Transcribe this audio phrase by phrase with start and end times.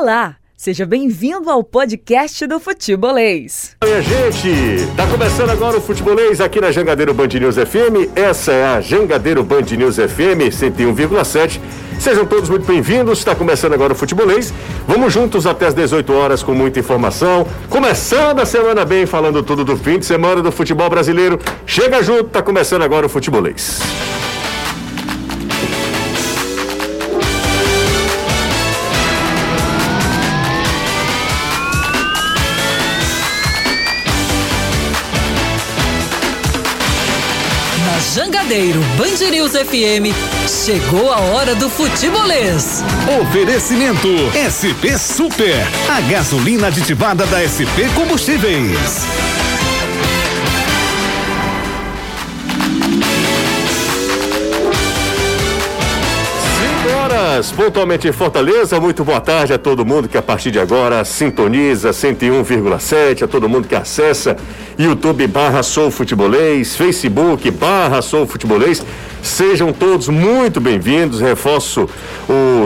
[0.00, 3.76] Olá, seja bem-vindo ao podcast do Futebolês.
[3.84, 8.16] Minha gente, tá começando agora o Futebolês aqui na Jangadeiro Band News FM.
[8.16, 11.60] Essa é a Jangadeiro Band News FM 101,7.
[11.98, 13.18] Sejam todos muito bem-vindos.
[13.18, 14.54] Está começando agora o Futebolês.
[14.88, 17.46] Vamos juntos até as 18 horas com muita informação.
[17.68, 21.38] Começando a semana bem, falando tudo do fim de semana do futebol brasileiro.
[21.66, 23.80] Chega junto, tá começando agora o Futebolês.
[38.50, 40.12] Jangadeiro Band News FM,
[40.48, 42.82] chegou a hora do futebolês.
[43.22, 45.54] Oferecimento SP Super,
[45.88, 49.06] a gasolina aditivada da SP Combustíveis.
[57.54, 58.80] Pontualmente em Fortaleza.
[58.80, 63.48] Muito boa tarde a todo mundo que a partir de agora sintoniza 101,7, a todo
[63.48, 64.36] mundo que acessa
[64.76, 68.84] YouTube barra Sou Futebolês, Facebook barra Sou Futebolês.
[69.22, 71.20] Sejam todos muito bem-vindos.
[71.20, 71.86] Reforço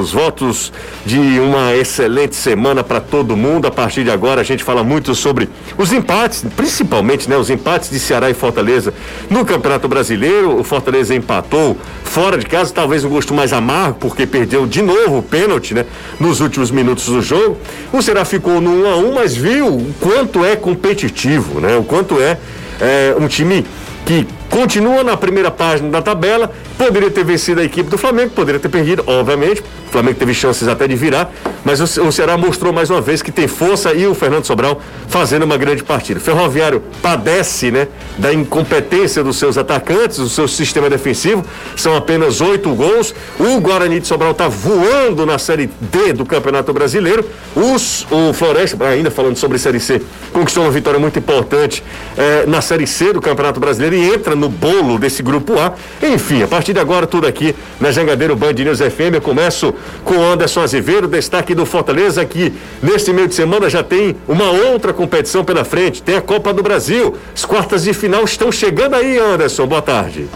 [0.00, 0.72] os votos
[1.04, 3.66] de uma excelente semana para todo mundo.
[3.66, 7.90] A partir de agora a gente fala muito sobre os empates, principalmente, né, os empates
[7.90, 8.94] de Ceará e Fortaleza
[9.28, 10.56] no Campeonato Brasileiro.
[10.56, 15.18] O Fortaleza empatou fora de casa, talvez um gosto mais amargo, porque perdeu de novo
[15.18, 15.84] o pênalti, né,
[16.18, 17.58] nos últimos minutos do jogo.
[17.92, 21.76] O Ceará ficou no 1 a 1, mas viu o quanto é competitivo, né?
[21.76, 22.38] O quanto é,
[22.80, 23.66] é um time
[24.06, 24.26] que
[24.58, 28.68] continua na primeira página da tabela, poderia ter vencido a equipe do Flamengo, poderia ter
[28.68, 29.60] perdido, obviamente.
[29.88, 31.30] O Flamengo teve chances até de virar,
[31.64, 34.44] mas o, Ce- o Ceará mostrou mais uma vez que tem força e o Fernando
[34.44, 36.20] Sobral fazendo uma grande partida.
[36.20, 41.44] O Ferroviário padece, né, da incompetência dos seus atacantes, do seu sistema defensivo.
[41.76, 43.12] São apenas oito gols.
[43.40, 47.24] O Guarani de Sobral está voando na Série D do Campeonato Brasileiro.
[47.56, 50.00] Os, o Floresta, ainda falando sobre Série C,
[50.32, 51.82] conquistou uma vitória muito importante
[52.16, 55.72] eh, na Série C do Campeonato Brasileiro e entra no bolo desse grupo A.
[56.02, 59.14] Enfim, a partir de agora, tudo aqui na Jangadeiro Band News FM.
[59.14, 59.74] Eu começo
[60.04, 62.52] com Anderson Azevedo, destaque do Fortaleza, que
[62.82, 66.02] neste meio de semana já tem uma outra competição pela frente.
[66.02, 67.16] Tem a Copa do Brasil.
[67.34, 69.66] As quartas de final estão chegando aí, Anderson.
[69.66, 70.26] Boa tarde.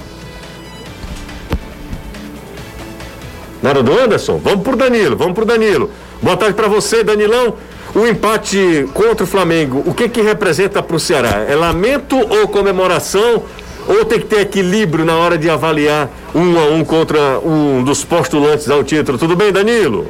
[3.63, 4.39] Nada do Anderson?
[4.39, 5.91] Vamos pro Danilo, vamos pro Danilo.
[6.23, 7.55] Boa tarde para você, Danilão.
[7.95, 11.45] O empate contra o Flamengo, o que que representa para o Ceará?
[11.49, 13.43] É lamento ou comemoração?
[13.88, 18.04] Ou tem que ter equilíbrio na hora de avaliar um a um contra um dos
[18.04, 19.16] postulantes ao título?
[19.16, 20.06] Tudo bem, Danilo?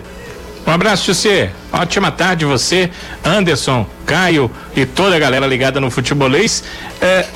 [0.67, 1.53] Um abraço, José.
[1.73, 2.91] Ótima tarde, você,
[3.23, 6.65] Anderson, Caio e toda a galera ligada no futebolês.
[7.01, 7.27] É,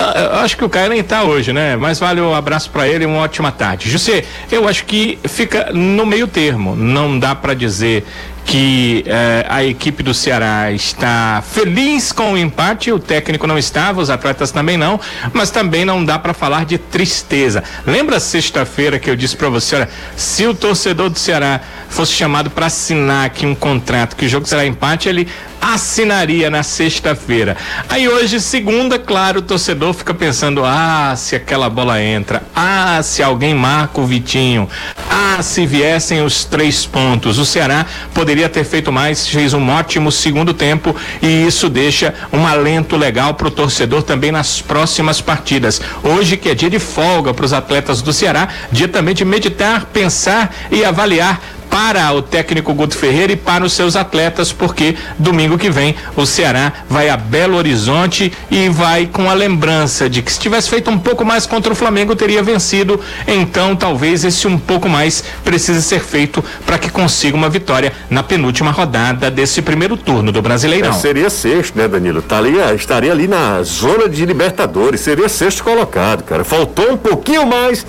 [0.42, 1.76] acho que o Caio nem tá hoje, né?
[1.76, 3.90] Mas vale um abraço para ele e uma ótima tarde.
[3.90, 6.74] José, eu acho que fica no meio termo.
[6.74, 8.06] Não dá para dizer
[8.44, 14.00] que eh, a equipe do Ceará está feliz com o empate, o técnico não estava,
[14.00, 14.98] os atletas também não,
[15.32, 17.62] mas também não dá para falar de tristeza.
[17.86, 22.50] Lembra sexta-feira que eu disse para você, olha, se o torcedor do Ceará fosse chamado
[22.50, 25.26] para assinar aqui um contrato que o jogo será empate, ele
[25.60, 27.56] assinaria na sexta-feira.
[27.88, 33.20] Aí hoje, segunda, claro, o torcedor fica pensando: ah, se aquela bola entra, ah, se
[33.20, 34.68] alguém marca o Vitinho,
[35.10, 37.36] ah, se viessem os três pontos.
[37.38, 37.84] O Ceará
[38.14, 43.34] poderia ter feito mais, fez um ótimo segundo tempo e isso deixa um alento legal
[43.34, 45.80] para o torcedor também nas próximas partidas.
[46.04, 49.86] Hoje, que é dia de folga para os atletas do Ceará, dia também de meditar,
[49.86, 51.40] pensar e avaliar
[51.72, 56.26] para o técnico Guto Ferreira e para os seus atletas, porque domingo que vem o
[56.26, 60.90] Ceará vai a Belo Horizonte e vai com a lembrança de que se tivesse feito
[60.90, 63.00] um pouco mais contra o Flamengo teria vencido.
[63.26, 68.22] Então, talvez esse um pouco mais precise ser feito para que consiga uma vitória na
[68.22, 70.90] penúltima rodada desse primeiro turno do Brasileirão.
[70.90, 72.20] É, seria sexto, né, Danilo?
[72.20, 76.44] Tá ali, ah, estaria ali na zona de Libertadores, seria sexto colocado, cara.
[76.44, 77.86] Faltou um pouquinho mais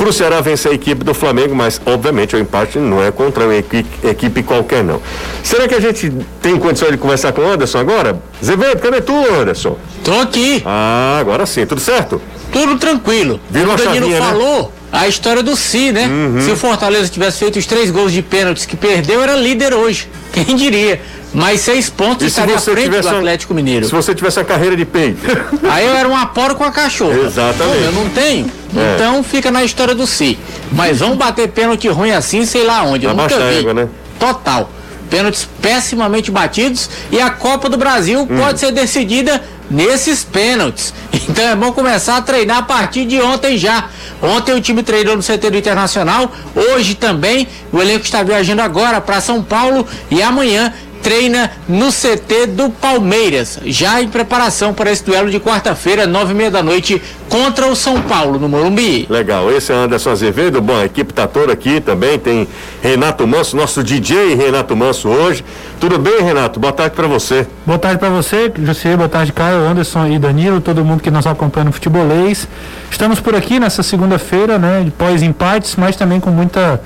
[0.00, 3.54] pro Ceará vencer a equipe do Flamengo, mas obviamente o empate não é contra uma
[3.54, 4.98] equipe, equipe qualquer, não.
[5.44, 6.10] Será que a gente
[6.40, 8.18] tem condição de conversar com o Anderson agora?
[8.42, 9.76] Zevedo, cadê tu, Anderson?
[10.02, 12.18] Tô aqui, Ah, agora sim, tudo certo?
[12.50, 13.38] tudo tranquilo.
[13.50, 14.68] Virou o a Danilo chavinha, né?
[14.92, 14.98] Uhum.
[15.00, 16.08] a história do Si, né?
[16.44, 20.08] Se o Fortaleza tivesse feito os três gols de pênaltis que perdeu, era líder hoje.
[20.32, 21.00] Quem diria?
[21.32, 23.86] Mais seis pontos E estaria à frente do Atlético Mineiro.
[23.86, 25.20] Se você tivesse a carreira de peito.
[25.70, 27.14] Aí eu era um aporo com a cachorra.
[27.18, 27.78] Exatamente.
[27.78, 28.50] Pô, eu não tenho.
[28.76, 28.94] É.
[28.96, 30.36] Então fica na história do Si.
[30.72, 33.06] Mas vamos bater pênalti ruim assim, sei lá onde.
[33.06, 33.58] Eu Na nunca vi.
[33.58, 33.88] égua, né?
[34.18, 34.68] Total.
[35.10, 38.38] Pênaltis pessimamente batidos e a Copa do Brasil Hum.
[38.38, 40.94] pode ser decidida nesses pênaltis.
[41.30, 43.88] Então é bom começar a treinar a partir de ontem já.
[44.20, 49.00] Ontem o time treinou no CT do Internacional, hoje também o elenco está viajando agora
[49.00, 55.04] para São Paulo e amanhã treina no CT do Palmeiras, já em preparação para esse
[55.04, 59.06] duelo de quarta-feira, nove e meia da noite, contra o São Paulo, no Morumbi.
[59.08, 62.46] Legal, esse é Anderson Azevedo, bom, a equipe tá toda aqui também, tem
[62.82, 65.44] Renato Manso, nosso DJ Renato Manso hoje.
[65.78, 66.60] Tudo bem, Renato?
[66.60, 67.46] Boa tarde para você.
[67.64, 71.26] Boa tarde para você, José, boa tarde, Caio, Anderson e Danilo, todo mundo que nos
[71.26, 72.48] acompanha no futebolês.
[72.90, 76.80] Estamos por aqui nessa segunda-feira, né, pós empates, mas também com muita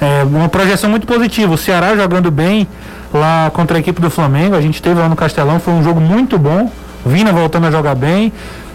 [0.00, 1.52] é, uma projeção muito positiva.
[1.52, 2.66] O Ceará jogando bem
[3.12, 4.54] lá contra a equipe do Flamengo.
[4.54, 6.70] A gente teve lá no Castelão, foi um jogo muito bom.
[7.04, 8.32] Vina voltando a jogar bem.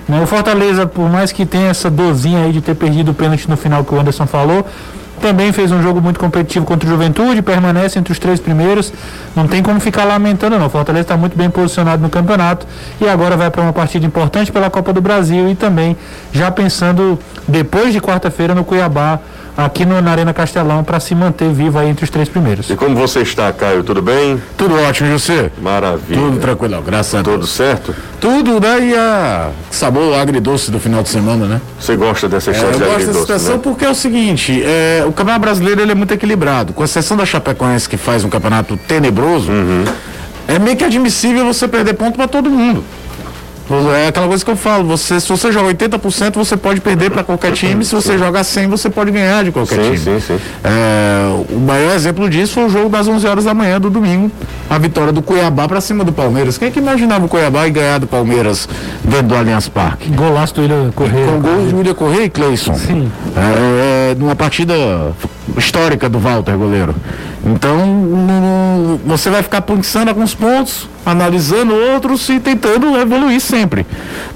[0.07, 0.21] Né?
[0.21, 3.55] O Fortaleza, por mais que tenha essa dozinha aí de ter perdido o pênalti no
[3.55, 4.65] final que o Anderson falou,
[5.21, 8.91] também fez um jogo muito competitivo contra o Juventude, permanece entre os três primeiros.
[9.33, 10.65] Não tem como ficar lamentando, não.
[10.65, 12.67] O Fortaleza está muito bem posicionado no campeonato
[12.99, 15.95] e agora vai para uma partida importante pela Copa do Brasil e também
[16.33, 17.17] já pensando
[17.47, 19.21] depois de quarta-feira no Cuiabá
[19.57, 22.69] aqui no, na Arena Castelão para se manter vivo aí entre os três primeiros.
[22.69, 23.83] E como você está, Caio?
[23.83, 24.41] Tudo bem?
[24.57, 25.51] Tudo ótimo, José.
[25.61, 26.19] Maravilha.
[26.21, 27.35] Tudo tranquilo, graças a Deus.
[27.35, 27.95] Tudo certo?
[28.19, 28.79] Tudo, né?
[28.89, 31.61] E a sabor agridoce do final de semana, né?
[31.79, 33.59] Você gosta dessa É, história eu de gosto dessa situação né?
[33.63, 37.25] porque é o seguinte, é, o campeonato brasileiro ele é muito equilibrado, com exceção da
[37.25, 39.83] Chapecoense que faz um campeonato tenebroso, Uhum.
[40.47, 42.83] é meio que admissível você perder ponto para todo mundo.
[43.95, 47.23] É aquela coisa que eu falo, você, se você joga 80%, você pode perder para
[47.23, 49.97] qualquer time, se você joga 100, você pode ganhar de qualquer Sim, time.
[49.97, 50.39] sim, sim.
[50.63, 54.29] É, o maior exemplo disso foi o jogo das 11 horas da manhã do domingo,
[54.69, 56.57] a vitória do Cuiabá para cima do Palmeiras.
[56.57, 58.67] Quem é que imaginava o Cuiabá e ganhar do Palmeiras
[59.01, 60.09] dentro do Allianz Parque?
[60.09, 61.25] Golaço do William Correia.
[61.27, 62.73] Com gols de William Correia e Cleison.
[62.75, 63.09] Sim.
[63.35, 64.73] É, é, numa partida
[65.57, 66.93] histórica do Walter, goleiro.
[67.45, 73.85] Então, no- você vai ficar pensando alguns pontos, analisando outros e tentando evoluir sempre.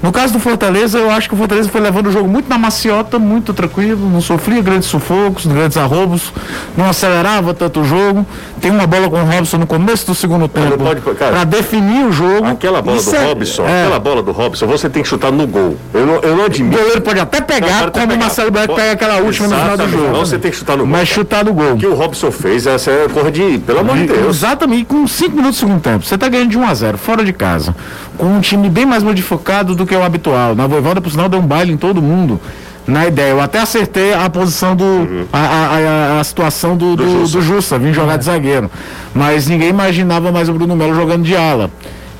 [0.02, 2.58] No caso do Fortaleza, eu acho que o Fortaleza foi levando o jogo muito na
[2.58, 6.32] maciota, muito tranquilo, não sofria grandes sufocos, grandes arroubos,
[6.76, 8.26] não acelerava tanto o jogo.
[8.60, 10.76] Tem uma bola com o Robson no começo do segundo tempo
[11.18, 12.44] cara, para definir o jogo.
[12.46, 13.82] Aquela bola Isso do é- Robson, é.
[13.84, 15.76] aquela bola do Robson, você tem que chutar no gol.
[15.94, 16.76] Eu não, eu não O admito.
[16.76, 18.18] goleiro pode até pegar, até como o.
[18.18, 20.12] Marcelo Pode- pega aquela última no final do jogo.
[20.12, 20.92] Não, você tem que chutar no gol.
[20.92, 21.72] Mas chutar no gol.
[21.74, 23.58] O que o Robson fez, essa é corra de.
[23.58, 24.36] Pelo amor de Deus.
[24.36, 26.04] Exatamente, com 5 minutos do segundo tempo.
[26.04, 27.74] Você está ganhando de 1 a 0 fora de casa.
[28.16, 30.54] Com um time bem mais modificado do que o habitual.
[30.54, 32.40] Na Voivoda, por sinal, deu um baile em todo mundo.
[32.86, 35.26] Na ideia, eu até acertei a posição do.
[35.32, 35.76] a, a,
[36.16, 37.40] a- a situação do, do, do Jussa.
[37.42, 38.70] Jussa, vim jogar de zagueiro.
[39.14, 41.70] Mas ninguém imaginava mais o Bruno Melo jogando de ala.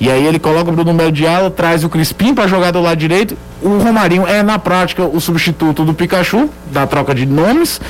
[0.01, 2.81] E aí ele coloca o Bruno Melo de ala, traz o Crispim para jogar do
[2.81, 3.37] lado direito.
[3.61, 7.81] O Romarinho é, na prática, o substituto do Pikachu, da troca de nomes.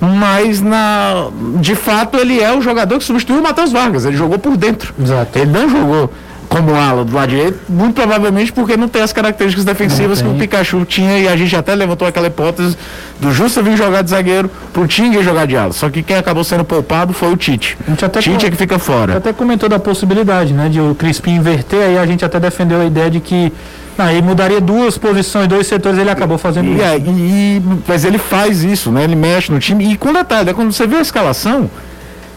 [0.00, 1.28] Mas, na,
[1.60, 4.04] de fato, ele é o jogador que substituiu o Matheus Vargas.
[4.04, 4.92] Ele jogou por dentro.
[5.00, 5.38] Exato.
[5.38, 6.12] Ele não jogou
[6.52, 10.34] como ala do lado direito, muito provavelmente porque não tem as características defensivas que o.
[10.34, 11.18] Pikachu tinha.
[11.18, 12.76] E a gente até levantou aquela hipótese
[13.20, 15.72] do Justa vir jogar de zagueiro pro Tinga jogar de ala.
[15.72, 17.76] Só que quem acabou sendo poupado foi o Tite.
[18.20, 19.16] Tite com- é que fica fora.
[19.16, 22.84] até comentou da possibilidade, né, de o Crispim inverter, aí a gente até defendeu a
[22.84, 23.52] ideia de que
[23.98, 26.82] aí mudaria duas posições, dois setores, ele acabou fazendo E, isso.
[26.82, 29.04] é, e- mas ele faz isso, né?
[29.04, 29.92] Ele mexe no time.
[29.92, 30.52] E com detalhe, né?
[30.52, 31.70] quando você vê a escalação,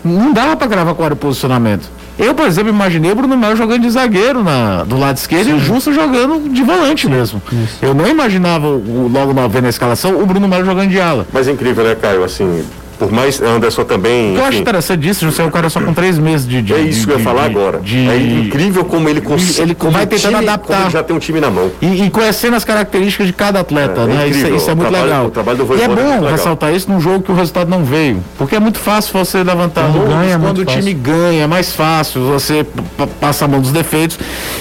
[0.04, 1.90] não dava pra gravar qual era o posicionamento.
[2.18, 5.54] Eu, por exemplo, imaginei o Bruno Melo jogando de zagueiro na, do lado esquerdo e
[5.54, 7.42] o Justo jogando de volante mesmo.
[7.82, 11.28] Eu não imaginava, o- logo na vendo a escalação, o Bruno Melo jogando de ala.
[11.34, 12.24] Mas é incrível, né, Caio?
[12.24, 12.64] Assim,
[12.98, 14.32] por mais Anderson também.
[14.32, 16.62] O que eu acho interessante disso, José, é o cara só com três meses de.
[16.62, 17.80] de é isso que eu ia de- falar de- agora.
[17.80, 19.62] de- É incrível como ele consegue.
[19.62, 20.90] Ele como vai tentando time- adaptar.
[20.90, 21.70] já tem um time na mão.
[21.82, 24.14] E, e conhecendo as características de cada atleta, É, né?
[24.24, 24.58] é Isso, incrível.
[24.58, 25.26] isso é O muito trabalho- legal.
[25.26, 26.24] o trabalho do e é é bom legal.
[26.32, 28.24] ressaltar isso num jogo que o resultado não veio.
[28.38, 32.22] Porque é muito fácil você levantar ganha, é quando o time ganha, é mais fácil,
[32.26, 34.18] você p- p- passa a mão dos defeitos.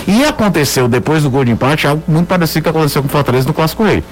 [0.06, 3.46] E aconteceu depois do gol de empate, algo muito parecido que aconteceu com o Fortaleza
[3.46, 4.02] no Clássico Rei.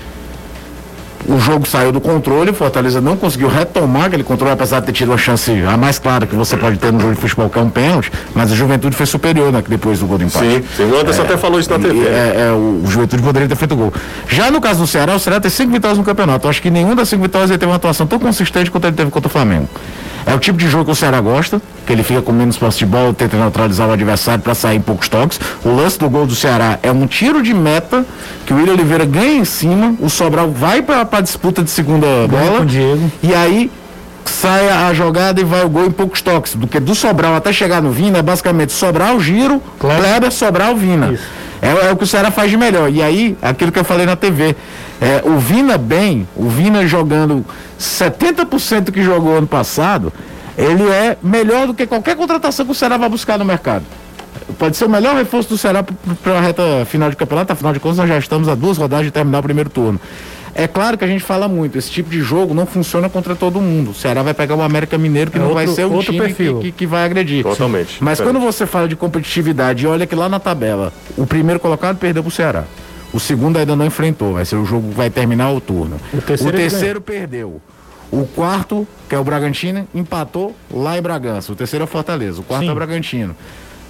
[1.29, 4.93] O jogo saiu do controle, o Fortaleza não conseguiu retomar aquele controle, apesar de ter
[4.93, 7.59] tido a chance a mais clara que você pode ter no jogo de futebol, que
[7.59, 10.45] é um pênalti, mas a juventude foi superior né, depois do gol do empate.
[10.45, 10.91] Sim, sim.
[10.91, 12.00] O Anderson até falou isso na TV.
[12.07, 13.93] É, é, o Juventude poderia ter feito gol.
[14.29, 16.47] Já no caso do Ceará, o Ceará tem cinco vitórias no campeonato.
[16.47, 18.97] Eu acho que nenhuma das cinco vitórias ele teve uma atuação tão consistente quanto ele
[18.97, 19.69] teve contra o Flamengo.
[20.25, 22.79] É o tipo de jogo que o Ceará gosta, que ele fica com menos posse
[22.79, 25.41] de bola, tenta neutralizar o adversário para sair em poucos toques.
[25.64, 28.05] O lance do gol do Ceará é um tiro de meta
[28.47, 32.07] que o William Oliveira ganha em cima, o Sobral vai para a disputa de segunda
[32.28, 32.64] bola.
[33.23, 33.71] E aí
[34.25, 36.54] sai a jogada e vai o gol em poucos toques.
[36.54, 41.19] Do que do Sobral até chegar no Vina é basicamente Sobral, giro, Kleber, Sobral, Vina.
[41.61, 42.90] É, é o que o Ceará faz de melhor.
[42.90, 44.57] E aí, aquilo que eu falei na TV,
[45.00, 47.45] é, o Vina bem, o Vina jogando
[47.78, 50.12] 70% que jogou ano passado,
[50.59, 53.85] ele é melhor do que qualquer contratação que o Ceará vai buscar no mercado.
[54.59, 57.81] Pode ser o melhor reforço do Ceará para a reta final de campeonato, afinal de
[57.81, 60.00] contas nós já estamos a duas rodadas de terminar o primeiro turno.
[60.54, 63.61] É claro que a gente fala muito, esse tipo de jogo não funciona contra todo
[63.61, 63.90] mundo.
[63.92, 66.12] O Ceará vai pegar o América Mineiro, que É não outro- vai ser o outro
[66.12, 66.56] time perfil.
[66.59, 67.42] que, que, que vai agredir.
[67.42, 67.97] Totalmente.
[68.04, 68.35] Mas Diferente.
[68.40, 72.23] quando você fala de competitividade, e olha que lá na tabela, o primeiro colocado perdeu
[72.23, 72.64] pro Ceará.
[73.12, 75.97] O segundo ainda não enfrentou, vai ser o jogo vai terminar o turno.
[76.12, 77.61] O terceiro ele terceiro perdeu.
[78.11, 81.50] O quarto, que é o Bragantino, empatou lá em Bragança.
[81.50, 82.68] O terceiro é o Fortaleza, o quarto Sim.
[82.68, 83.35] é o Bragantino.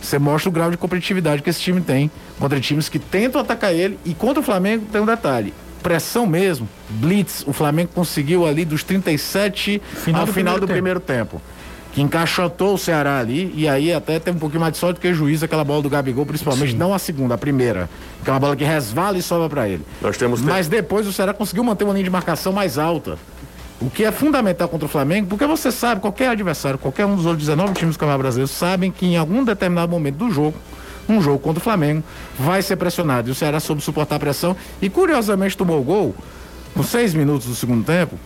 [0.00, 3.72] Você mostra o grau de competitividade que esse time tem contra times que tentam atacar
[3.72, 3.98] ele.
[4.04, 5.52] E contra o Flamengo tem um detalhe.
[5.82, 10.66] Pressão mesmo, blitz, o Flamengo conseguiu ali dos 37 Final ao do final primeiro do
[10.66, 10.72] tempo.
[10.72, 11.42] primeiro tempo.
[11.92, 15.08] Que encaixotou o Ceará ali e aí até teve um pouquinho mais de sorte que
[15.08, 17.90] o juiz, aquela bola do Gabigol, principalmente, não a segunda, a primeira.
[18.24, 19.84] Que é uma bola que resvala e sobra pra ele.
[20.00, 23.18] Nós temos Mas depois o Ceará conseguiu manter uma linha de marcação mais alta.
[23.78, 27.26] O que é fundamental contra o Flamengo, porque você sabe, qualquer adversário, qualquer um dos
[27.26, 30.56] outros 19 times do Campeonato Brasileiro sabem que em algum determinado momento do jogo,
[31.12, 32.02] um jogo contra o Flamengo,
[32.38, 33.28] vai ser pressionado.
[33.28, 36.14] E o Ceará soube suportar a pressão e curiosamente tomou o gol
[36.74, 38.18] com seis minutos do segundo tempo,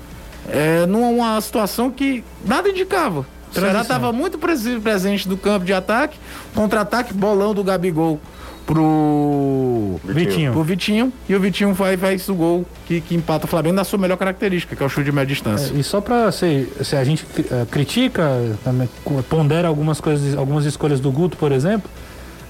[0.49, 3.27] é, numa situação que nada indicava.
[3.51, 6.19] O Ceará estava muito presente do campo de ataque,
[6.55, 8.21] contra-ataque, bolão do Gabigol
[8.67, 10.53] pro Vitinho.
[10.53, 13.85] pro Vitinho e o Vitinho vai faz o gol que, que empata o Flamengo na
[13.85, 15.73] sua melhor característica, que é o chute de média distância.
[15.73, 18.89] E só pra ser, se a gente eh, critica, também
[19.29, 21.89] pondera algumas coisas, algumas escolhas do Guto, por exemplo,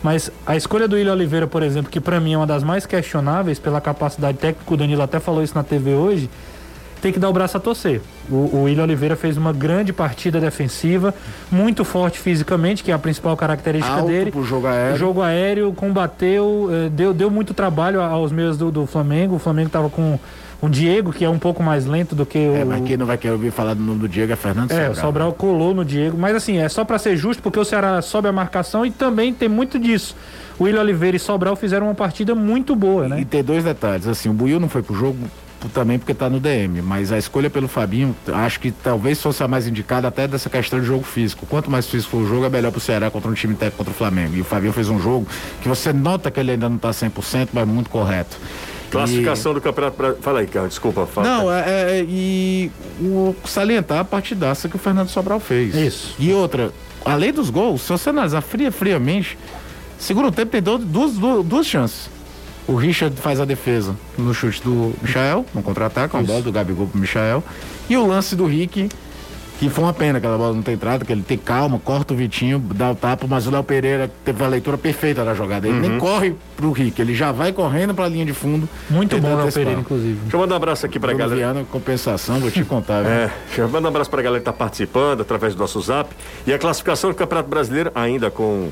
[0.06, 2.86] mas a escolha do William Oliveira, por exemplo, que pra mim é uma das mais
[2.86, 6.30] questionáveis pela capacidade técnica, o Danilo até falou isso na TV hoje,
[7.06, 8.00] tem que dar o braço a torcer.
[8.28, 11.14] O, o William Oliveira fez uma grande partida defensiva,
[11.52, 14.32] muito forte fisicamente, que é a principal característica Alto dele.
[14.32, 14.96] pro jogo aéreo.
[14.96, 19.36] Jogo aéreo, combateu, eh, deu, deu muito trabalho aos meios do, do Flamengo.
[19.36, 20.18] O Flamengo tava com
[20.60, 22.56] o Diego, que é um pouco mais lento do que o.
[22.56, 24.74] É, mas quem não vai querer ouvir falar do nome do Diego é Fernando É,
[24.74, 24.90] Sobral.
[24.90, 28.02] o Sobral colou no Diego, mas assim, é só pra ser justo, porque o Ceará
[28.02, 30.16] sobe a marcação e também tem muito disso.
[30.58, 33.26] O William Oliveira e Sobral fizeram uma partida muito boa, E né?
[33.30, 35.18] tem dois detalhes, assim, o Buiu não foi pro jogo
[35.68, 39.48] também porque tá no DM, mas a escolha pelo Fabinho, acho que talvez fosse a
[39.48, 41.46] mais indicada até dessa questão de jogo físico.
[41.46, 43.92] Quanto mais físico for o jogo, é melhor pro Ceará contra um time técnico contra
[43.92, 44.34] o Flamengo.
[44.36, 45.26] E o Fabinho fez um jogo
[45.62, 48.36] que você nota que ele ainda não tá 100%, mas muito correto.
[48.90, 50.22] Classificação do Campeonato Brasileiro.
[50.22, 51.06] Fala aí, Carlos, desculpa.
[51.06, 51.26] Fala.
[51.28, 52.70] Não, é, é- e
[53.00, 55.74] o salientar a partidaça que o Fernando Sobral fez.
[55.74, 56.14] Isso.
[56.18, 56.72] E outra,
[57.04, 59.36] além dos gols, se você analisar fria, friamente,
[59.98, 62.08] segundo tempo tem duas, duas, duas chances.
[62.68, 66.88] O Richard faz a defesa no chute do Michael, no contra-ataque, uma bola do Gabigol
[66.88, 67.42] pro Michael.
[67.88, 68.88] E o lance do Rick,
[69.60, 72.16] que foi uma pena aquela bola não ter entrado, que ele tem calma, corta o
[72.16, 75.68] Vitinho, dá o tapa, mas o Léo Pereira teve a leitura perfeita da jogada.
[75.68, 78.68] Ele nem corre pro Rick, ele já vai correndo pra linha de fundo.
[78.90, 79.52] Muito bom, tentando Léo.
[79.52, 80.18] Pereira, inclusive.
[80.22, 81.52] Deixa eu mandar um abraço aqui pra Bruno galera.
[81.52, 83.02] Viana, compensação, vou te contar.
[83.02, 83.10] viu?
[83.12, 86.10] É, deixa eu mandar um abraço pra galera que tá participando através do nosso zap.
[86.44, 88.70] E a classificação do Campeonato Brasileiro, ainda com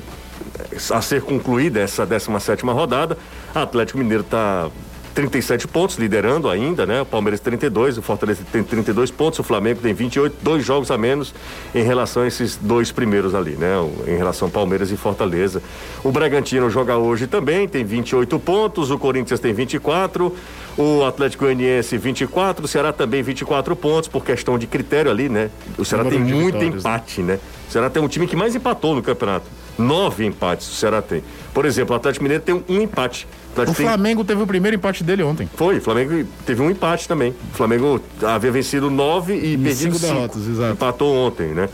[0.91, 3.17] a ser concluída essa 17 rodada,
[3.55, 4.69] a Atlético Mineiro tá
[5.15, 7.03] 37 pontos, liderando ainda, né?
[7.03, 10.99] O Palmeiras 32, o Fortaleza tem 32 pontos, o Flamengo tem 28, dois jogos a
[10.99, 11.33] menos
[11.73, 13.77] em relação a esses dois primeiros ali, né?
[13.79, 15.63] O- Em relação a Palmeiras e Fortaleza.
[16.03, 20.35] O Bragantino joga hoje também, tem 28 pontos, o Corinthians tem 24,
[20.77, 25.49] o Atlético Goianiense 24, o Ceará também 24 pontos, por questão de critério ali, né?
[25.79, 26.65] O Ceará tem muito né?
[26.67, 27.39] empate, né?
[27.75, 29.47] Ceará tem um time que mais empatou no campeonato.
[29.77, 31.25] Nove empates o Ceará tem.
[31.53, 33.27] Por exemplo, o Atlético Mineiro tem um empate.
[33.57, 35.51] O O tem- Flamengo teve o primeiro empate dele ontem.
[35.57, 37.35] foi, o Flamengo teve um empate também.
[37.53, 40.15] O Flamengo havia vencido nove e, perdido cinco cinco.
[40.15, 40.73] derrotas, exato.
[40.73, 41.69] Empatou ontem, né?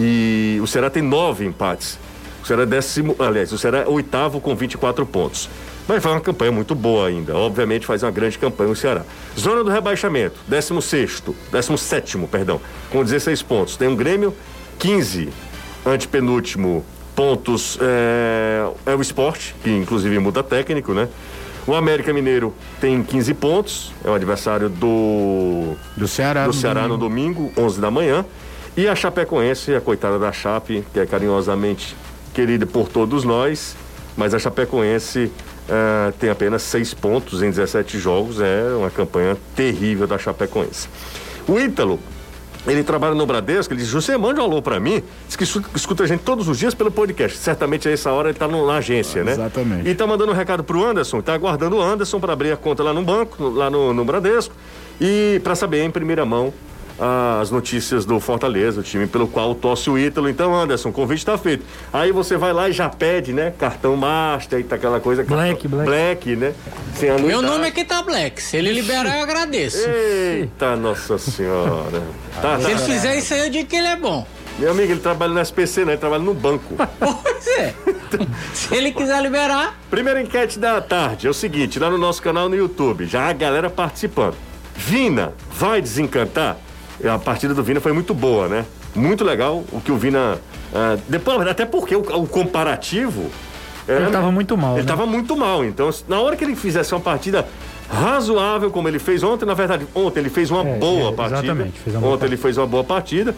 [0.00, 1.98] E o Ceará tem nove empates.
[2.42, 5.50] O Ceará é décimo, aliás, o Ceará é oitavo com 24 pontos.
[5.86, 7.36] Mas faz uma campanha muito boa ainda.
[7.36, 9.02] Obviamente faz uma grande campanha o Ceará.
[9.38, 12.58] Zona do rebaixamento, 16 17 perdão,
[12.90, 13.76] com 16 pontos.
[13.76, 14.34] Tem um Grêmio,
[14.78, 15.28] 15,
[15.86, 21.08] antepenúltimo pontos é, é o esporte, que inclusive muda técnico, né?
[21.66, 26.46] O América Mineiro tem 15 pontos, é o adversário do, Do Ceará.
[26.46, 28.24] do Ceará no domingo, 11 da manhã.
[28.76, 31.94] E a Chapecoense, a coitada da Chape, que é carinhosamente
[32.34, 33.76] querida por todos nós,
[34.16, 35.30] mas a Chapecoense
[35.68, 40.88] eh, tem apenas 6 pontos em 17 jogos, é uma campanha terrível da Chapecoense.
[41.46, 42.00] O Ítalo,
[42.66, 46.04] ele trabalha no Bradesco, ele diz, José, mande um alô pra mim, diz que escuta,
[46.04, 48.74] a gente todos os dias pelo podcast, certamente a essa hora ele tá no- na
[48.76, 49.32] agência, né?
[49.32, 49.88] Exatamente.
[49.88, 52.82] E tá mandando um recado pro Anderson, tá aguardando o Anderson para abrir a conta
[52.82, 54.54] lá no banco, lá no, no Bradesco,
[55.00, 56.52] e para saber em primeira mão
[57.40, 60.28] as notícias do Fortaleza, o time pelo qual torce o Ítalo.
[60.28, 61.64] Então, Anderson, o convite tá feito.
[61.92, 63.52] Aí você vai lá e já pede, né?
[63.58, 65.24] Cartão Master e tá aquela coisa.
[65.24, 65.86] Black, cartão- Black.
[65.90, 66.54] Black, né?
[66.94, 68.40] Sem Meu nome aqui tá Black.
[68.40, 69.78] Se ele liberar, eu agradeço.
[69.88, 72.02] Eita, Nossa Senhora.
[72.40, 72.86] Tá, Se ele tá.
[72.86, 74.24] fizer isso aí, eu digo que ele é bom.
[74.58, 75.92] Meu amigo, ele trabalha no SPC, né?
[75.92, 76.74] Ele trabalha no banco.
[76.98, 77.74] Pois é.
[78.52, 82.48] Se ele quiser liberar, Primeira enquete da tarde é o seguinte, lá no nosso canal
[82.48, 84.36] no YouTube, já a galera participando.
[84.76, 86.58] Vina vai desencantar?
[87.04, 88.64] A partida do Vina foi muito boa, né?
[88.94, 90.38] Muito legal o que o Vina.
[90.74, 93.30] ah, depois, até porque o, o comparativo.
[93.88, 94.86] Ele tava muito mal, Ele né?
[94.88, 95.64] tava muito mal.
[95.64, 97.46] Então, na hora que ele fizesse uma partida
[97.90, 101.38] razoável, como ele fez ontem, na verdade, ontem ele fez uma É, boa é, partida.
[101.40, 103.34] exatamente, fez uma boa ontem ele fez uma boa partida.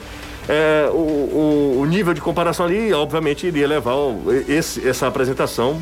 [0.49, 3.94] É, o, o- o nível de comparação ali, obviamente, iria levar
[4.46, 5.80] esse- essa apresentação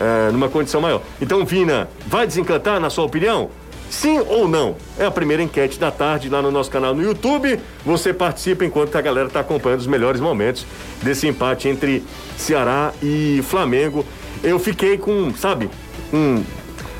[0.00, 1.02] é, numa condição maior.
[1.20, 3.50] Então, Vina, vai desencantar, na sua opinião?
[3.90, 4.76] Sim ou não?
[4.98, 7.58] É a primeira enquete da tarde lá no nosso canal no YouTube.
[7.84, 10.66] Você participa enquanto a galera está acompanhando os melhores momentos
[11.02, 12.04] desse empate entre
[12.36, 14.04] Ceará e Flamengo.
[14.42, 15.70] Eu fiquei com, sabe,
[16.12, 16.44] um,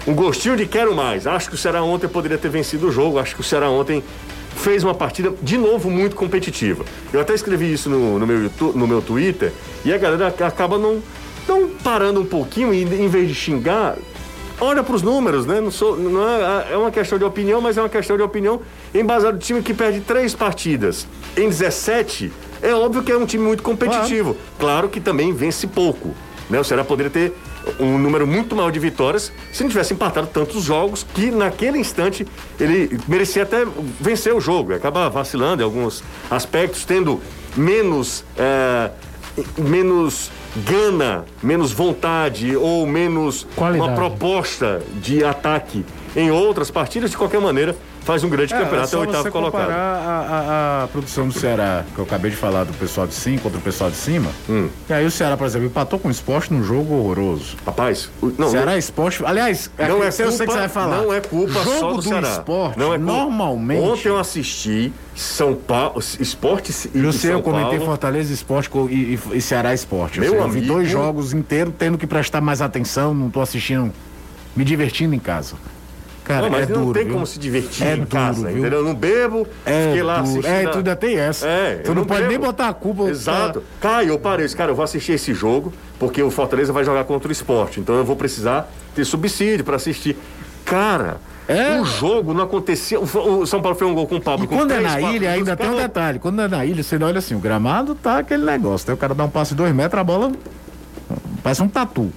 [0.06, 1.26] um gostinho de quero mais.
[1.26, 3.18] Acho que o Ceará ontem poderia ter vencido o jogo.
[3.18, 4.02] Acho que o Ceará ontem
[4.56, 6.84] fez uma partida, de novo, muito competitiva.
[7.12, 9.52] Eu até escrevi isso no, no meu, no meu Twitter
[9.84, 11.00] e a galera acaba não,
[11.46, 13.96] não parando um pouquinho e em vez de xingar,
[14.60, 15.60] olha para os números, né?
[15.60, 18.60] Não, sou, não é, é uma questão de opinião, mas é uma questão de opinião
[18.94, 22.32] embasada do time que perde três partidas em 17.
[22.62, 24.36] É óbvio que é um time muito competitivo.
[24.58, 26.14] Claro, que também vence pouco.
[26.50, 26.58] Né?
[26.58, 27.34] O Ceará poderia ter
[27.78, 32.26] um número muito maior de vitórias se não tivesse empatado tantos jogos que naquele instante
[32.58, 33.66] ele merecia até
[34.00, 34.74] vencer o jogo.
[34.74, 37.20] Acaba vacilando em alguns aspectos, tendo
[37.56, 38.24] menos.
[38.36, 38.90] é,
[39.56, 40.30] menos
[40.64, 43.90] gana, menos vontade ou menos Qualidade.
[43.90, 45.84] uma proposta de ataque
[46.20, 49.30] em outras partidas, de qualquer maneira, faz um grande campeonato, é só o oitavo você
[49.30, 49.70] colocado.
[49.70, 53.38] a, a- a produção do Ceará, que eu acabei de falar do pessoal de cima
[53.40, 54.30] contra o pessoal de cima.
[54.48, 54.68] Hum.
[54.88, 57.56] E aí o Ceará, por exemplo, empatou com o esporte num jogo horroroso.
[57.64, 59.24] Rapaz, o- não, Ceará e Esporte.
[59.24, 60.96] Aliás, não é eu culpa, sei que você vai falar.
[61.02, 62.28] Não é culpa jogo só do, do Ceará.
[62.30, 63.12] esporte, não é culpa.
[63.12, 63.80] normalmente.
[63.82, 67.84] Ontem eu assisti São Paulo, Esporte e Eu sei, eu comentei Paulo.
[67.86, 70.18] Fortaleza Esporte e, e- e Ceará Esporte.
[70.18, 70.66] Meu eu vi amigo.
[70.74, 73.92] dois jogos inteiros tendo que prestar mais atenção, não tô assistindo,
[74.56, 75.54] me divertindo em casa.
[76.28, 77.14] Cara, Não, mas é não duro, tem viu?
[77.14, 78.58] como se divertir É em duro, casa, viu?
[78.58, 78.80] entendeu?
[78.80, 80.28] Eu não bebo, É fiquei lá duro.
[80.28, 80.46] assistindo.
[80.54, 81.48] É, tu ainda tem essa.
[81.48, 82.30] É, tu eu não pode bebo.
[82.30, 83.04] nem botar a culpa.
[83.04, 83.62] Exato.
[83.80, 84.46] Caio, eu parei.
[84.50, 87.80] Cara, eu vou assistir esse jogo porque o Fortaleza vai jogar contra o esporte.
[87.80, 90.16] Então eu vou precisar ter subsídio para assistir.
[90.66, 91.16] Cara,
[91.48, 91.80] É.
[91.80, 93.00] o jogo não acontecia.
[93.00, 94.44] O, São Paulo fez um gol com o Pablo.
[94.44, 96.18] E quando é três, na quatro ilha, ainda tem um detalhe.
[96.18, 98.86] Quando é na ilha, você olha assim, o gramado tá aquele negócio.
[98.86, 100.30] Daí o cara dá um passe de dois metros, a bola
[101.42, 102.12] parece um tatu.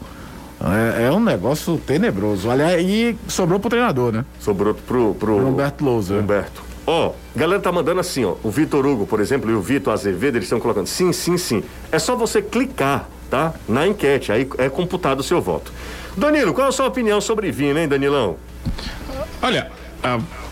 [0.63, 2.49] É, é um negócio tenebroso.
[2.49, 4.25] Aliás, e sobrou pro treinador, né?
[4.39, 6.15] Sobrou pro, pro Pro Humberto Lousa.
[6.15, 6.61] Humberto.
[6.85, 8.35] Ó, galera tá mandando assim, ó.
[8.43, 11.63] O Vitor Hugo, por exemplo, e o Vitor Azevedo, eles estão colocando sim, sim, sim.
[11.91, 13.53] É só você clicar, tá?
[13.67, 15.71] Na enquete, aí é computado o seu voto.
[16.17, 18.35] Danilo, qual é a sua opinião sobre Vina, hein, Danilão?
[19.41, 19.71] Olha,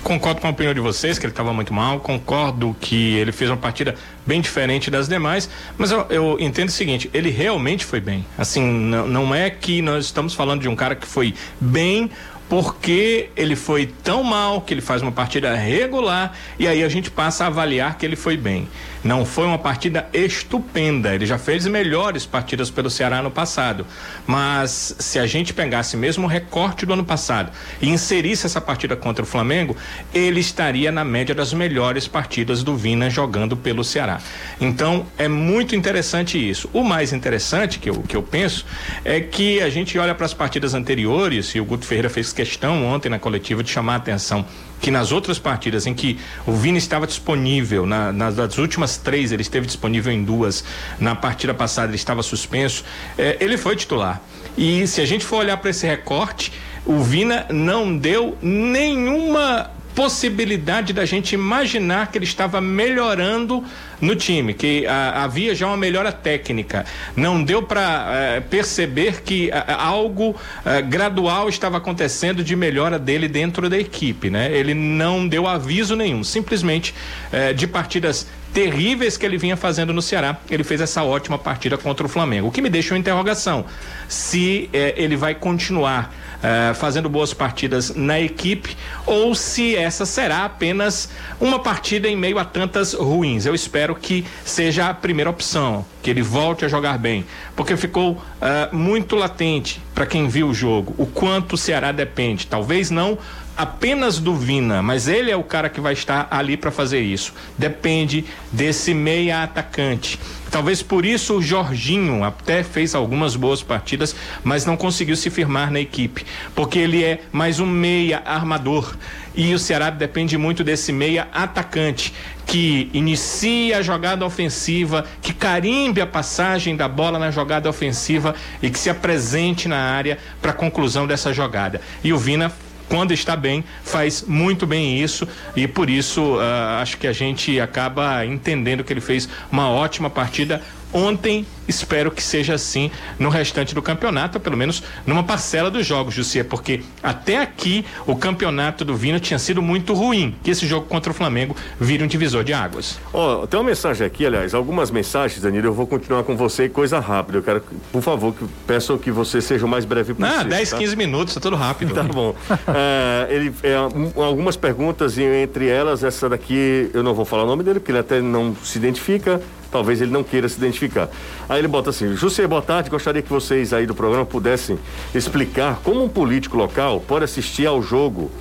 [0.03, 3.49] concordo com a opinião de vocês, que ele estava muito mal, concordo que ele fez
[3.49, 7.99] uma partida bem diferente das demais, mas eu, eu entendo o seguinte, ele realmente foi
[7.99, 8.25] bem.
[8.38, 12.09] Assim, não, não é que nós estamos falando de um cara que foi bem
[12.49, 17.12] porque ele foi tão mal que ele faz uma partida regular e aí a gente
[17.12, 18.67] passa a avaliar que ele foi bem.
[19.03, 23.85] Não foi uma partida estupenda, ele já fez melhores partidas pelo Ceará no passado.
[24.27, 28.95] Mas se a gente pegasse mesmo o recorte do ano passado e inserisse essa partida
[28.95, 29.75] contra o Flamengo,
[30.13, 34.19] ele estaria na média das melhores partidas do Vina jogando pelo Ceará.
[34.59, 36.69] Então é muito interessante isso.
[36.73, 38.65] O mais interessante que eu, que eu penso
[39.05, 42.85] é que a gente olha para as partidas anteriores, e o Guto Ferreira fez questão
[42.85, 44.45] ontem na coletiva de chamar a atenção
[44.79, 49.31] que nas outras partidas em que o Vini estava disponível, na, nas das últimas três
[49.31, 50.63] ele esteve disponível em duas,
[50.99, 52.83] na partida passada ele estava suspenso,
[53.17, 54.21] eh, ele foi titular.
[54.57, 56.51] E se a gente for olhar para esse recorte,
[56.85, 63.63] o Vina não deu nenhuma possibilidade da gente imaginar que ele estava melhorando
[63.99, 66.86] no time, que ah, havia já uma melhora técnica.
[67.15, 73.69] Não deu para perceber que ah, algo ah, gradual estava acontecendo de melhora dele dentro
[73.69, 74.52] da equipe, né?
[74.52, 76.93] Ele não deu aviso nenhum, simplesmente
[77.32, 81.78] eh, de partidas terríveis que ele vinha fazendo no Ceará, ele fez essa ótima partida
[81.78, 82.47] contra o Flamengo.
[82.47, 83.65] O que me deixa uma interrogação:
[84.08, 88.75] se eh, ele vai continuar eh, fazendo boas partidas na equipe
[89.06, 93.45] ou se essa será apenas uma partida em meio a tantas ruins.
[93.45, 97.25] Eu espero que seja a primeira opção, que ele volte a jogar bem,
[97.56, 102.47] porque ficou eh, muito latente para quem viu o jogo o quanto o Ceará depende.
[102.47, 103.17] Talvez não
[103.60, 107.34] apenas do Vina, mas ele é o cara que vai estar ali para fazer isso.
[107.58, 110.17] Depende desse meia atacante.
[110.50, 115.69] Talvez por isso o Jorginho até fez algumas boas partidas, mas não conseguiu se firmar
[115.72, 118.95] na equipe, porque ele é mais um meia armador.
[119.36, 122.13] E o Ceará depende muito desse meia atacante
[122.45, 128.69] que inicia a jogada ofensiva, que carimbe a passagem da bola na jogada ofensiva e
[128.69, 131.82] que se apresente na área para a conclusão dessa jogada.
[132.02, 132.52] E o Vina
[132.89, 135.28] quando está bem, faz muito bem isso.
[135.56, 140.10] E por isso uh, acho que a gente acaba entendendo que ele fez uma ótima
[140.10, 140.62] partida
[140.93, 141.45] ontem.
[141.67, 146.43] Espero que seja assim no restante do campeonato, pelo menos numa parcela dos jogos, Jussier,
[146.43, 150.34] porque até aqui o campeonato do Vino tinha sido muito ruim.
[150.43, 152.99] Que esse jogo contra o Flamengo vira um divisor de águas.
[153.13, 156.67] Ó, oh, tem uma mensagem aqui, aliás, algumas mensagens, Danilo, eu vou continuar com você
[156.67, 157.38] coisa rápida.
[157.38, 160.39] Eu quero, por favor, que peço que você seja o mais breve possível.
[160.41, 160.78] Ah, 10, tá?
[160.78, 161.93] 15 minutos, tá tudo rápido.
[161.93, 162.34] tá bom.
[162.67, 167.43] é, ele, é, um, algumas perguntas e entre elas, essa daqui, eu não vou falar
[167.43, 169.39] o nome dele, porque ele até não se identifica
[169.71, 171.10] talvez ele não queira se identificar.
[171.47, 172.89] Aí ele bota assim: José, boa tarde.
[172.89, 174.77] Gostaria que vocês aí do programa pudessem
[175.13, 178.32] explicar como um político local pode assistir ao jogo,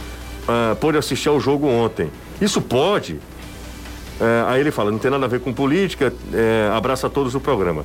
[0.49, 2.11] uh, pode assistir ao jogo ontem.
[2.41, 3.15] Isso pode?
[3.15, 6.13] Uh, aí ele fala: não tem nada a ver com política.
[6.13, 7.85] Uh, abraça a todos o programa.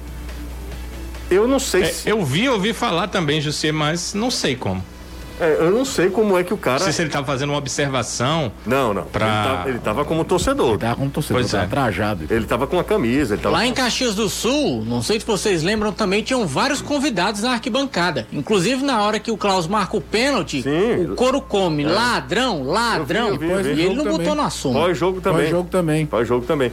[1.30, 2.10] Eu não sei é, se.
[2.10, 4.84] Eu vi, ouvi falar também, José, mas não sei como.
[5.44, 6.78] É, eu não sei como é que o cara.
[6.78, 8.52] Não sei se ele estava fazendo uma observação.
[8.66, 9.04] Não, não.
[9.04, 9.64] Pra...
[9.68, 10.68] Ele, estava como torcedor.
[10.68, 11.66] Ele estava como torcedor, pois é.
[11.66, 12.26] trajado.
[12.30, 13.38] Ele estava com a camisa.
[13.44, 13.66] Lá com...
[13.66, 18.28] em Caxias do Sul, não sei se vocês lembram, também tinham vários convidados na arquibancada.
[18.32, 21.12] Inclusive na hora que o Klaus marca o pênalti, Sim.
[21.12, 21.84] o couro come.
[21.84, 21.88] É.
[21.88, 23.30] Ladrão, ladrão.
[23.30, 23.82] Eu vi, eu vi, eu vi.
[23.82, 24.18] E ele não também.
[24.20, 24.74] botou no assunto.
[24.74, 25.42] Pós-jogo também.
[25.44, 26.06] Pós-jogo também.
[26.06, 26.72] Pós-jogo também.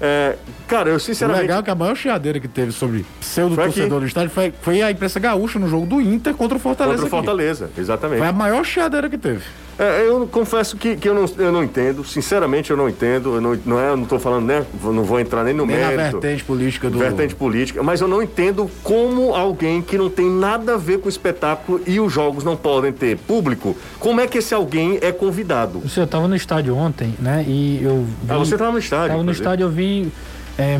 [0.00, 1.40] É, cara, eu sinceramente.
[1.40, 4.52] O legal é que a maior chiadeira que teve sobre pseudo torcedor do estádio foi,
[4.62, 7.02] foi a imprensa gaúcha no jogo do Inter contra o Fortaleza.
[7.02, 7.80] Contra o Fortaleza, aqui.
[7.80, 8.18] exatamente.
[8.18, 9.42] Foi a maior chiadeira que teve.
[9.78, 13.40] É, eu confesso que, que eu, não, eu não entendo, sinceramente eu não entendo, eu
[13.40, 15.96] não, não é, eu não tô falando, né, não vou entrar nem no nem mérito.
[15.96, 16.98] Na vertente política do...
[16.98, 21.06] Vertente política, mas eu não entendo como alguém que não tem nada a ver com
[21.06, 25.12] o espetáculo e os jogos não podem ter público, como é que esse alguém é
[25.12, 25.78] convidado?
[25.78, 28.04] Você, eu tava no estádio ontem, né, e eu...
[28.04, 29.08] Vi, ah, você tava no estádio?
[29.10, 30.10] Tava no estádio, eu vi
[30.58, 30.76] é,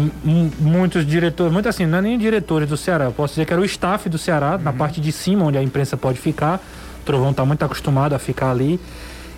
[0.58, 3.62] muitos diretores, muito assim, não é nem diretores do Ceará, eu posso dizer que era
[3.62, 4.62] o staff do Ceará, uhum.
[4.64, 6.61] na parte de cima, onde a imprensa pode ficar.
[7.09, 8.79] O Trovão está muito acostumado a ficar ali.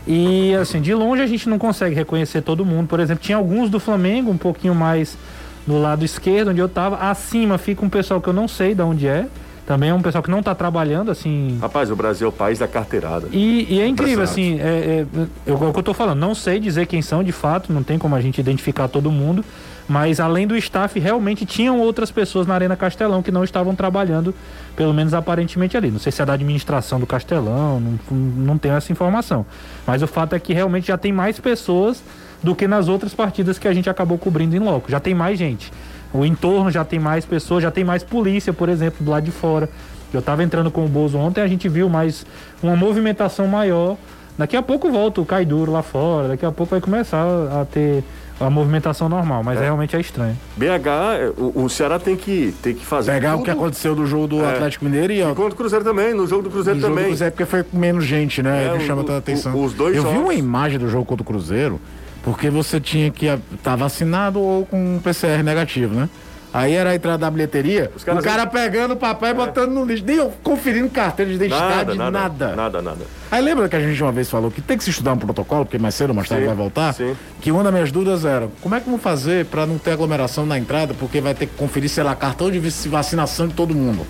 [0.07, 2.89] E assim, de longe a gente não consegue reconhecer todo mundo.
[2.89, 5.17] Por exemplo, tinha alguns do Flamengo, um pouquinho mais
[5.65, 6.97] do lado esquerdo, onde eu estava.
[6.97, 9.27] Acima fica um pessoal que eu não sei de onde é.
[9.67, 11.59] Também é um pessoal que não está trabalhando, assim.
[11.61, 13.29] Rapaz, o Brasil é o país da carteirada.
[13.31, 15.07] E, e é incrível, assim, é, é,
[15.47, 17.97] é, o que eu tô falando, não sei dizer quem são de fato, não tem
[17.97, 19.45] como a gente identificar todo mundo,
[19.91, 24.33] mas além do staff, realmente tinham outras pessoas na Arena Castelão que não estavam trabalhando,
[24.77, 25.91] pelo menos aparentemente ali.
[25.91, 29.45] Não sei se é da administração do Castelão, não, não tenho essa informação.
[29.85, 32.05] Mas o fato é que realmente já tem mais pessoas
[32.41, 34.89] do que nas outras partidas que a gente acabou cobrindo em loco.
[34.89, 35.73] Já tem mais gente.
[36.13, 39.33] O entorno já tem mais pessoas, já tem mais polícia, por exemplo, do lado de
[39.33, 39.69] fora.
[40.15, 42.25] Eu estava entrando com o Bozo ontem, a gente viu mais
[42.63, 43.97] uma movimentação maior.
[44.39, 47.27] Daqui a pouco volta o Caiduro lá fora, daqui a pouco vai começar
[47.61, 48.05] a ter
[48.41, 49.65] a movimentação normal, mas é.
[49.65, 50.37] realmente é estranho.
[50.57, 53.13] BH, o, o, Ceará tem que, tem que fazer.
[53.13, 53.41] Pegar tudo.
[53.43, 54.55] o que aconteceu do jogo do é.
[54.55, 55.23] Atlético Mineiro e.
[55.23, 57.05] Ó, e contra o Cruzeiro também, no jogo do Cruzeiro também.
[57.05, 58.67] Do Cruzeiro porque foi com menos gente, né?
[58.67, 59.63] É, que chama o, a atenção.
[59.63, 60.19] os dois Eu jogos.
[60.19, 61.79] vi uma imagem do jogo contra o Cruzeiro,
[62.23, 66.09] porque você tinha que estar tá vacinado ou com PCR negativo, né?
[66.53, 70.05] Aí era a entrada da bilheteria, o cara pegando o papel e botando no lixo,
[70.05, 72.57] nem conferindo carteira de identidade, nada nada, nada.
[72.57, 73.05] Nada, nada.
[73.31, 75.65] Aí lembra que a gente uma vez falou que tem que se estudar um protocolo,
[75.65, 76.93] porque mais cedo ou mais tarde sim, vai voltar?
[76.93, 77.17] Sim.
[77.41, 80.45] Que uma das minhas dúvidas era, como é que vamos fazer para não ter aglomeração
[80.45, 84.05] na entrada, porque vai ter que conferir, sei lá, cartão de vacinação de todo mundo.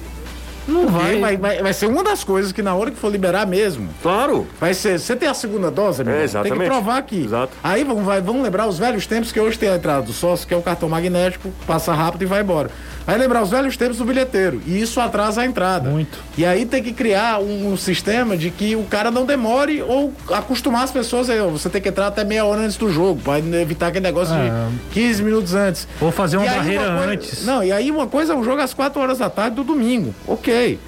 [0.66, 1.18] Não vai.
[1.18, 1.62] Vai, vai.
[1.62, 3.88] vai ser uma das coisas que na hora que for liberar mesmo.
[4.02, 4.46] Claro.
[4.58, 4.98] Vai ser.
[4.98, 6.16] Você tem a segunda dose, amigo?
[6.16, 6.58] É, exatamente.
[6.58, 7.24] Tem que provar aqui.
[7.24, 7.52] Exato.
[7.62, 10.46] Aí vamos, vai, vamos lembrar os velhos tempos que hoje tem a entrada do sócio,
[10.46, 12.70] que é o cartão magnético, passa rápido e vai embora.
[13.10, 14.62] Vai lembrar os velhos tempos do bilheteiro.
[14.64, 15.90] E isso atrasa a entrada.
[15.90, 16.16] Muito.
[16.38, 20.14] E aí tem que criar um, um sistema de que o cara não demore ou
[20.30, 21.40] acostumar as pessoas aí.
[21.40, 24.48] Você tem que entrar até meia hora antes do jogo, para evitar aquele negócio é.
[24.48, 25.88] de 15 minutos antes.
[26.00, 27.44] Ou fazer uma e barreira uma coisa, antes.
[27.44, 30.14] Não, e aí uma coisa é um jogo às 4 horas da tarde do domingo.
[30.24, 30.78] Ok.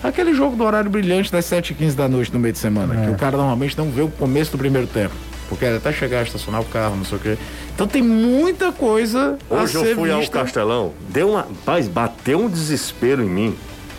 [0.00, 3.06] Aquele jogo do horário brilhante das 7h15 da noite no meio de semana, é.
[3.06, 5.14] que o cara normalmente não vê o começo do primeiro tempo.
[5.48, 7.38] Porque até chegar a estacionar o carro, não sei o quê.
[7.74, 10.38] Então tem muita coisa Hoje a eu ser fui vista.
[10.38, 11.46] ao Castelão, deu uma.
[11.64, 13.56] Paz, bateu um desespero em mim.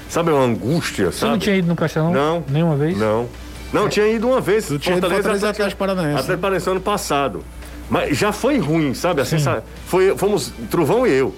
[0.10, 1.32] Sabe, uma angústia, Você sabe?
[1.34, 2.12] não tinha ido no Castelão?
[2.12, 2.44] Não.
[2.48, 2.98] Nenhuma vez?
[2.98, 3.28] Não.
[3.74, 3.90] Não, é.
[3.90, 4.68] tinha ido uma vez.
[4.68, 6.20] Tu tinha ido Fortaleza Atlético Paranaense.
[6.20, 7.44] Atlético Paranaense ano passado.
[7.90, 9.22] Mas já foi ruim, sabe?
[9.22, 9.62] Assim, sabe?
[9.86, 11.36] Foi, fomos Trovão e eu.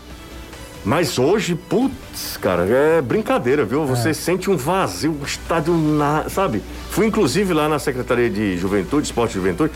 [0.88, 3.86] Mas hoje, putz, cara, é brincadeira, viu?
[3.86, 4.14] Você é.
[4.14, 6.64] sente um vazio, um estádio, na, sabe?
[6.92, 9.74] Fui inclusive lá na Secretaria de Juventude, Esporte e Juventude,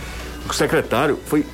[0.50, 1.46] o secretário foi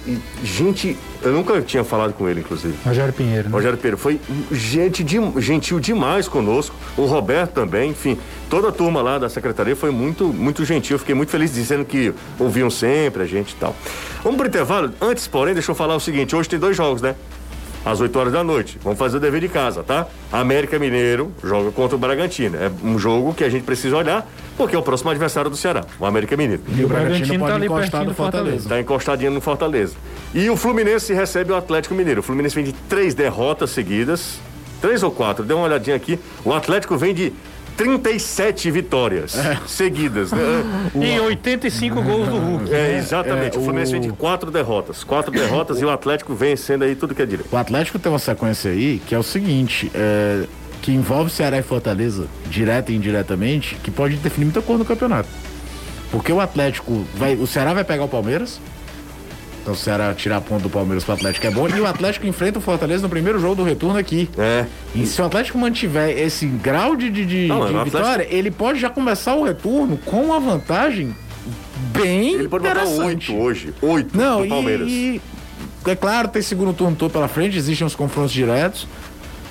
[0.44, 2.76] gente, eu nunca tinha falado com ele, inclusive.
[2.86, 3.50] Rogério Pinheiro.
[3.50, 3.52] Né?
[3.52, 8.16] Rogério Pinheiro foi gente de, gentil demais conosco, o Roberto também, enfim,
[8.52, 11.00] toda a turma lá da secretaria foi muito, muito gentil.
[11.00, 13.76] Fiquei muito feliz dizendo que ouviam sempre a gente e tal.
[14.22, 14.94] Vamos pro intervalo.
[15.02, 17.16] Antes, porém, deixa eu falar o seguinte: hoje tem dois jogos, né?
[17.88, 18.78] Às 8 horas da noite.
[18.84, 20.08] Vamos fazer o dever de casa, tá?
[20.32, 22.58] América Mineiro joga contra o Bragantino.
[22.58, 25.86] É um jogo que a gente precisa olhar, porque é o próximo adversário do Ceará,
[26.00, 26.62] o América Mineiro.
[26.76, 28.58] E o Bragantino pode tá encostar no Fortaleza.
[28.58, 29.96] Está encostadinho no Fortaleza.
[30.34, 32.20] E o Fluminense recebe o Atlético Mineiro.
[32.20, 34.40] O Fluminense vem de três derrotas seguidas.
[34.80, 36.20] Três ou quatro, dê uma olhadinha aqui.
[36.46, 37.34] O Atlético vem de
[37.78, 39.58] 37 vitórias é.
[39.68, 40.32] seguidas.
[40.32, 40.40] Né?
[40.96, 42.74] E 85 gols do Hulk.
[42.74, 43.56] É, exatamente.
[43.56, 45.04] É, o Fluminense vem de quatro derrotas.
[45.04, 47.54] Quatro derrotas e o Atlético vencendo aí tudo que é direito.
[47.54, 50.46] O Atlético tem uma sequência aí que é o seguinte: é,
[50.82, 55.30] que envolve Ceará e Fortaleza, direta e indiretamente, que pode definir muita coisa no campeonato.
[56.12, 57.36] Porque o Atlético vai.
[57.36, 58.60] O Ceará vai pegar o Palmeiras.
[59.68, 61.68] Então o Ceará tirar ponto do Palmeiras pro Atlético é bom.
[61.68, 64.30] E o Atlético enfrenta o Fortaleza no primeiro jogo do retorno aqui.
[64.38, 64.66] É.
[64.96, 68.34] E se o Atlético mantiver esse grau de, de, de, Não, de vitória, Atlético...
[68.34, 71.14] ele pode já começar o retorno com uma vantagem
[71.92, 73.74] bem Ele pode botar oito hoje.
[73.82, 74.88] Oito Não, do Palmeiras.
[74.90, 75.22] E,
[75.86, 78.88] e, é claro, tem segundo turno todo pela frente, existem os confrontos diretos.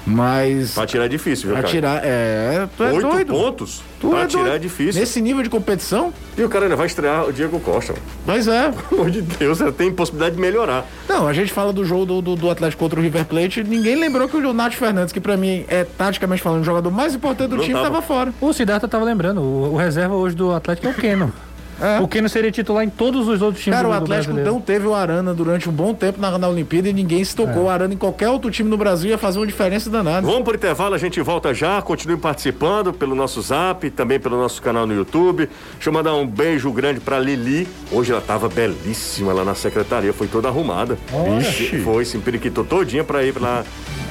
[0.06, 0.72] Mas.
[0.72, 2.68] Pra tirar é difícil, viu, pra tirar, é.
[2.76, 3.32] Tu é Oito doido.
[3.32, 3.82] pontos?
[4.00, 5.00] Tu pra é tirar é difícil.
[5.00, 6.12] Nesse nível de competição?
[6.38, 7.94] E o cara ainda vai estrear o Diego Costa.
[8.24, 8.70] Mas é.
[8.70, 10.86] Pelo amor de Deus, tem possibilidade de melhorar.
[11.08, 13.64] Não, a gente fala do jogo do, do, do Atlético contra o River Plate.
[13.64, 17.14] Ninguém lembrou que o Nath Fernandes, que pra mim é taticamente falando o jogador mais
[17.14, 17.86] importante do Não time, tava.
[17.86, 18.32] tava fora.
[18.40, 19.40] O Siddhartha tava lembrando.
[19.40, 21.32] O, o reserva hoje do Atlético é o Keno.
[21.80, 22.00] É.
[22.00, 24.94] O não seria titular em todos os outros times Cara, o Atlético não teve o
[24.94, 27.62] Arana durante um bom tempo na, na Olimpíada e ninguém se tocou.
[27.62, 27.66] É.
[27.66, 30.26] O Arana em qualquer outro time no Brasil ia fazer uma diferença danada.
[30.26, 31.80] Vamos por intervalo, a gente volta já.
[31.82, 35.48] Continue participando pelo nosso zap, também pelo nosso canal no YouTube.
[35.74, 37.68] Deixa eu mandar um beijo grande pra Lili.
[37.92, 40.98] Hoje ela tava belíssima lá na secretaria, foi toda arrumada.
[41.38, 41.78] Vixe.
[41.80, 43.64] Foi, se empiriquitou todinha pra ir lá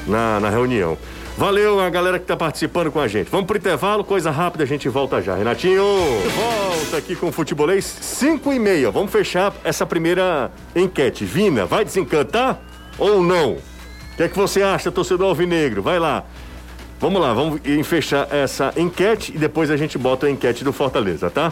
[0.08, 0.98] na, na reunião.
[1.38, 3.30] Valeu a galera que tá participando com a gente.
[3.30, 5.36] Vamos pro intervalo, coisa rápida, a gente volta já.
[5.36, 5.84] Renatinho,
[6.34, 8.90] volta aqui com o Futebolês 5 e meia.
[8.90, 11.26] Vamos fechar essa primeira enquete.
[11.26, 12.62] Vina, vai desencantar
[12.98, 13.52] ou não?
[13.52, 13.62] O
[14.16, 15.82] que é que você acha, torcedor alvinegro?
[15.82, 16.24] Vai lá.
[17.02, 21.30] Vamos lá, vamos fechar essa enquete e depois a gente bota a enquete do Fortaleza,
[21.30, 21.52] tá?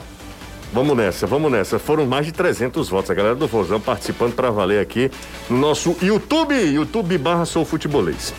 [0.71, 1.77] Vamos nessa, vamos nessa.
[1.77, 3.11] Foram mais de 300 votos.
[3.11, 5.11] A galera do Vozão participando para valer aqui
[5.49, 8.33] no nosso YouTube, YouTube barra Sou Futebolês.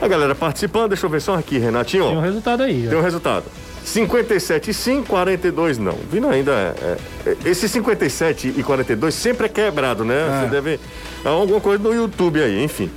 [0.00, 2.04] A galera participando, deixa eu ver só aqui, Renatinho.
[2.04, 2.86] Tem um resultado aí.
[2.88, 3.44] Tem um resultado.
[3.84, 5.96] 57 sim, 42 não.
[6.10, 6.52] Vindo ainda.
[6.52, 10.14] É, é, esse 57 e 42 sempre é quebrado, né?
[10.14, 10.40] É.
[10.40, 10.80] Você deve.
[11.24, 12.90] É alguma coisa no YouTube aí, enfim.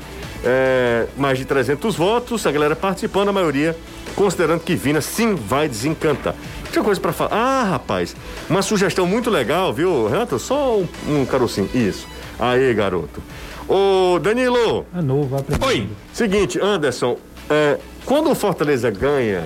[0.44, 3.76] É, mais de 300 votos, a galera participando, a maioria
[4.16, 6.36] considerando que Vina sim vai desencantar.
[6.72, 7.32] Tinha coisa para falar.
[7.34, 8.16] Ah, rapaz,
[8.50, 10.38] uma sugestão muito legal, viu, Renato?
[10.40, 11.70] Só um, um carocinho.
[11.74, 12.08] Isso.
[12.40, 13.22] Aí, garoto.
[13.70, 14.88] Ô, Danilo.
[14.98, 15.90] É novo, vai Oi.
[16.12, 19.44] Seguinte, Anderson, é, quando o Fortaleza ganha,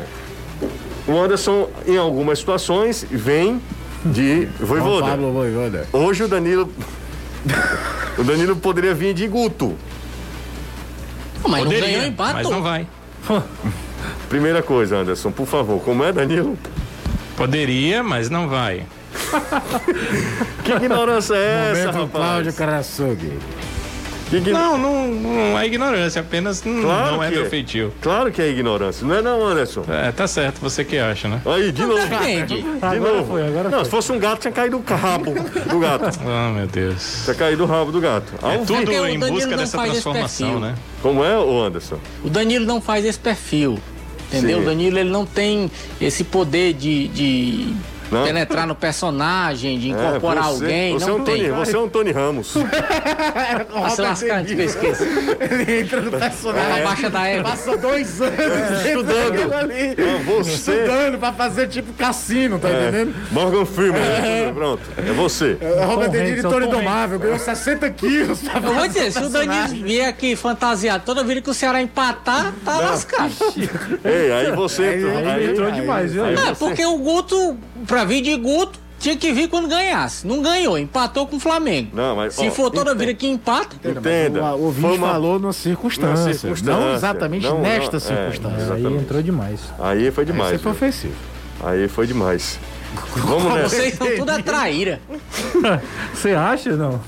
[1.06, 3.62] o Anderson, em algumas situações, vem
[4.06, 5.08] de Voivoda.
[5.08, 5.86] Pablo Voivoda.
[5.92, 6.72] Hoje o Danilo.
[8.18, 9.76] o Danilo poderia vir de Guto.
[11.46, 12.34] Mas poderia, não ganhou empate.
[12.36, 12.88] Mas não vai.
[14.30, 16.58] Primeira coisa, Anderson, por favor, como é, Danilo?
[17.36, 18.86] Poderia, mas não vai.
[20.64, 22.10] que ignorância é essa, rapaz?
[22.12, 22.54] Cláudio
[24.42, 27.94] Não, não, não é ignorância, apenas claro não é meu feitio.
[28.02, 29.84] Claro que é ignorância, não é não, Anderson?
[29.88, 31.42] É, tá certo, você que acha, né?
[31.46, 31.98] Aí, de novo.
[32.08, 33.34] De agora novo.
[33.34, 33.86] Foi, agora não, foi.
[33.86, 36.04] se fosse um gato, tinha caído o rabo do gato.
[36.26, 37.22] Ah, oh, meu Deus.
[37.26, 38.34] Tinha caído o rabo do gato.
[38.44, 40.76] É tudo é em busca dessa transformação, né?
[41.02, 42.00] Como é, o Anderson?
[42.24, 43.78] O Danilo não faz esse perfil.
[44.28, 44.58] Entendeu?
[44.58, 44.64] Sim.
[44.64, 45.70] O Danilo ele não tem
[46.02, 47.76] esse poder de, de
[48.14, 48.24] não?
[48.26, 50.94] penetrar no personagem, de incorporar é, você, alguém.
[50.94, 51.36] Você não é um tem.
[51.36, 52.56] Tony, você é um Tony Ramos.
[53.74, 55.04] Nossa, lascante que eu esqueço.
[55.04, 56.80] Ele entra no personagem.
[56.80, 57.50] É baixa da época.
[57.50, 59.54] Passa dois anos é, estudando.
[59.54, 59.96] Ali,
[60.26, 60.52] você.
[60.52, 62.82] Estudando pra fazer tipo cassino, tá é.
[62.82, 63.16] entendendo?
[63.32, 64.02] Morgan Freeman.
[64.02, 64.52] É.
[64.54, 64.82] Pronto.
[64.98, 65.58] É você.
[65.60, 67.20] É, Robert De Niro e Tony Domável.
[67.20, 68.42] Ganhou 60 quilos.
[68.42, 71.82] Pra eu vou dizer, se o Danilo vier aqui fantasiado toda vida que o Ceará
[71.82, 72.84] empatar, tá não.
[72.84, 73.34] lascado.
[74.04, 74.84] Ei, aí você.
[74.84, 76.26] Aí, aí, aí entrou aí, demais, viu?
[76.26, 80.26] É, porque o Guto, pra vir de Guto, tinha que vir quando ganhasse.
[80.26, 81.90] Não ganhou, empatou com o Flamengo.
[81.94, 83.76] Não, mas, Se ó, for toda vida que empata.
[83.84, 84.56] Entenda.
[84.56, 85.12] O ouvinte uma...
[85.12, 86.80] falou na circunstância, circunstância.
[86.80, 88.74] Não exatamente não, nesta não, circunstância.
[88.74, 89.60] É, aí entrou demais.
[89.78, 90.54] Aí foi demais.
[90.54, 91.16] Aí foi ofensivo.
[91.62, 92.60] Aí foi demais.
[93.18, 93.76] Vamos nessa.
[93.76, 95.02] Vocês são tudo a traíra.
[96.14, 97.02] Você acha, não?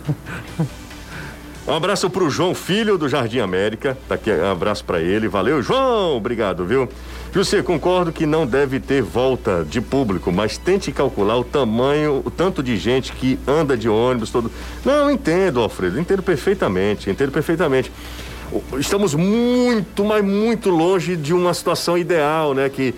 [1.67, 3.97] Um abraço pro João Filho do Jardim América.
[4.07, 5.27] Tá aqui, um abraço para ele.
[5.27, 6.17] Valeu, João.
[6.17, 6.89] Obrigado, viu?
[7.35, 12.31] José, concordo que não deve ter volta de público, mas tente calcular o tamanho, o
[12.31, 14.49] tanto de gente que anda de ônibus todo.
[14.85, 17.91] Não, entendo, Alfredo, entendo perfeitamente, entendo perfeitamente.
[18.79, 22.69] Estamos muito, mas muito longe de uma situação ideal, né?
[22.69, 22.95] Que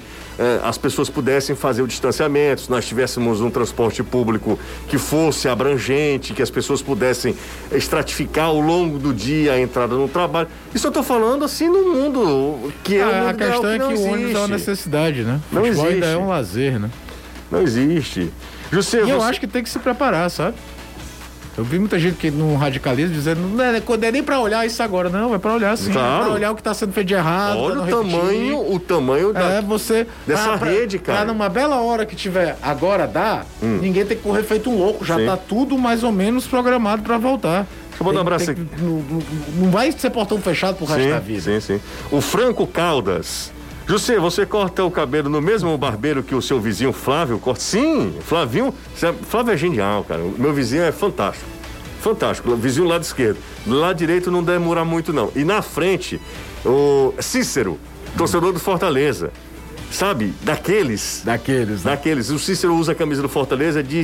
[0.63, 6.33] as pessoas pudessem fazer o distanciamento, se nós tivéssemos um transporte público que fosse abrangente,
[6.33, 7.35] que as pessoas pudessem
[7.71, 10.47] estratificar ao longo do dia a entrada no trabalho.
[10.73, 13.73] Isso eu estou falando assim no mundo que é Ah, um a questão real é
[13.73, 14.51] que não o ônibus é uma existe.
[14.51, 15.39] necessidade, né?
[15.51, 16.03] Não ainda existe.
[16.05, 16.89] é um lazer, né?
[17.51, 18.31] Não existe.
[18.71, 20.55] José, E eu você- acho que tem que se preparar, sabe?
[21.57, 24.63] Eu vi muita gente que no radicalismo dizendo, não é, não é nem pra olhar
[24.67, 26.21] isso agora, não, é pra olhar sim, Claro.
[26.21, 27.57] é pra olhar o que tá sendo feito de errado.
[27.57, 28.11] olha o não repetir.
[28.19, 30.05] tamanho, o tamanho da, É, você.
[30.27, 31.19] dessa pra- rede, cara.
[31.25, 35.03] Pra numa bela hora que tiver agora dá, ninguém tem que correr feito um louco.
[35.03, 35.25] Já Sim.
[35.25, 37.65] tá tudo mais ou menos programado pra voltar.
[37.99, 39.21] eu um Tem- abraço tem que- Não, não-
[39.63, 41.41] não vai ser portão fechado pro resto da vida.
[41.41, 41.81] Sim, sim.
[42.11, 43.51] O Franco Caldas.
[43.87, 47.61] José, você corta o cabelo no mesmo barbeiro que o seu vizinho Flávio corta?
[47.61, 48.73] Sim, Flavinho.
[49.29, 50.21] Flávio é genial, cara.
[50.21, 51.49] O meu vizinho é fantástico.
[52.01, 52.53] Fantástico.
[52.57, 53.37] Vizinho do lado esquerdo.
[53.65, 55.31] Do lado direito não demora muito, não.
[55.33, 56.19] E na frente,
[56.65, 57.79] o Cícero,
[58.17, 59.31] torcedor do Fortaleza.
[59.91, 60.33] Sabe?
[60.41, 61.21] Daqueles.
[61.23, 61.91] Daqueles, né?
[61.91, 62.29] Daqueles.
[62.29, 64.03] O Cícero usa a camisa do Fortaleza de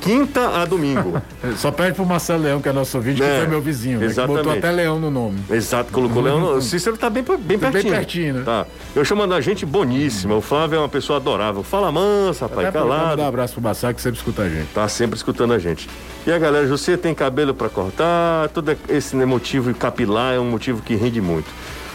[0.00, 1.20] quinta a domingo.
[1.58, 4.06] Só perde pro Marcelo Leão, que é nosso ouvinte, É, que foi meu vizinho, né,
[4.08, 4.58] que botou exatamente.
[4.58, 5.38] até Leão no nome.
[5.50, 6.56] Exato, colocou Leão.
[6.56, 7.92] O Cícero tá bem, bem pertinho.
[7.92, 8.42] pertinho, né?
[8.44, 8.66] Tá.
[8.94, 10.34] Eu chamando a gente boníssima.
[10.36, 11.62] O Flávio é uma pessoa adorável.
[11.62, 13.16] Fala mansa, rapaz, Até e calado.
[13.16, 14.68] Dar um abraço pro Bassá, que sempre escuta a gente.
[14.72, 15.88] Tá sempre escutando a gente.
[16.26, 20.50] E a galera, você tem cabelo pra cortar, todo esse né, motivo capilar é um
[20.50, 21.48] motivo que rende muito.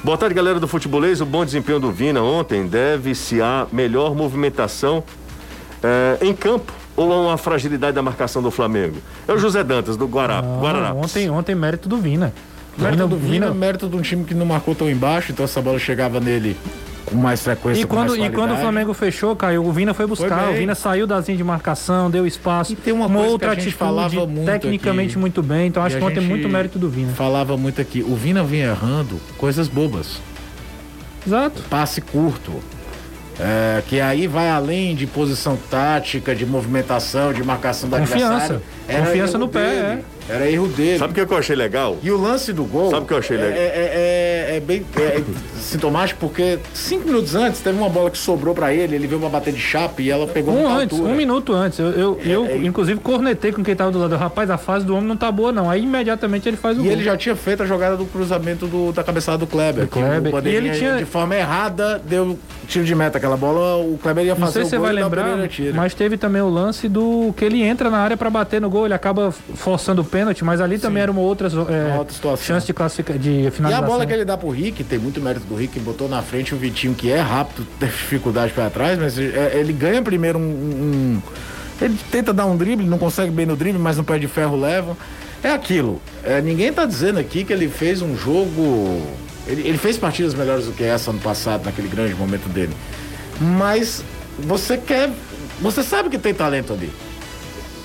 [0.04, 1.22] Boa tarde, galera do Futebolês.
[1.22, 5.04] O bom desempenho do Vina ontem deve-se à melhor movimentação
[5.82, 8.98] eh, em campo ou a uma fragilidade da marcação do Flamengo?
[9.28, 11.04] É o José Dantas, do Guará, Não, Guararapes.
[11.04, 12.34] ontem, ontem mérito do Vina.
[12.78, 15.62] Mérito do Vina, Vina- mérito de um time que não marcou tão embaixo, então essa
[15.62, 16.58] bola chegava nele
[17.06, 17.82] com mais frequência.
[17.82, 18.58] E com quando, mais e quando o.
[18.58, 20.46] Flamengo fechou, Caio, o Vina foi buscar.
[20.46, 22.74] Foi o Vina saiu da linha de marcação, deu espaço.
[22.74, 25.20] E tem uma coisa outra que a gente atitude, falava muito tecnicamente aqui.
[25.20, 25.68] muito bem.
[25.68, 27.12] Então acho E que ontem gente muito mérito do Vina.
[27.14, 30.20] Falava muito aqui, o Vina vinha errando coisas bobas.
[31.26, 31.62] Exato.
[31.70, 32.52] Passe curto.
[33.40, 38.26] É, que aí vai além de posição tática, de movimentação, de marcação do Confiança.
[38.54, 38.62] adversário.
[38.88, 40.06] Confiança no pé, dele.
[40.30, 41.00] Era erro dele.
[41.00, 41.98] Sabe o que eu achei legal?
[42.04, 42.92] E o lance do gol.
[42.92, 43.58] Sabe o que eu achei é- legal?
[43.58, 45.24] É, é- é bem é
[45.64, 49.30] sintomático porque cinco minutos antes teve uma bola que sobrou pra ele, ele veio uma
[49.30, 51.14] bater de chapa e ela pegou Um antes, altura.
[51.14, 51.80] um minuto antes.
[51.80, 54.16] Eu, eu, eu, é- inclusive, cornetei com quem tava do lado.
[54.16, 55.70] Rapaz, a fase do homem não tá boa, não.
[55.70, 56.92] Aí imediatamente ele faz o E gol.
[56.92, 59.86] ele já tinha feito a jogada do cruzamento do- da cabeçada do Kleber.
[59.86, 60.46] Do Kleber.
[60.48, 63.18] E ele tinha- de forma errada, deu tiro de meta.
[63.18, 65.02] Aquela bola, o Kleber ia Não fazer sei o se você gol vai e dar
[65.02, 68.60] o lembrar, mas teve também o lance do que ele entra na área pra bater
[68.62, 72.00] no gol, ele acaba forçando o pênalti, mas ali também era uma outra, é, Uma
[72.00, 72.46] outra situação.
[72.46, 73.88] chance de classificar de E a finalização.
[73.88, 76.58] bola que ele dá pro Rick, tem muito mérito do Rick, botou na frente o
[76.58, 81.22] Vitinho, que é rápido, tem dificuldade para trás, mas é, ele ganha primeiro um, um-
[81.82, 84.56] Ele tenta dar um drible, não consegue bem no drible, mas no pé de ferro
[84.56, 84.96] leva.
[85.44, 86.02] É aquilo.
[86.24, 89.02] É, ninguém tá dizendo aqui que ele fez um jogo.
[89.46, 92.74] Ele, ele fez partidas melhores do que essa ano passado, naquele grande momento dele.
[93.42, 94.04] Mas
[94.40, 95.10] você quer.
[95.60, 96.90] Você sabe que tem talento ali.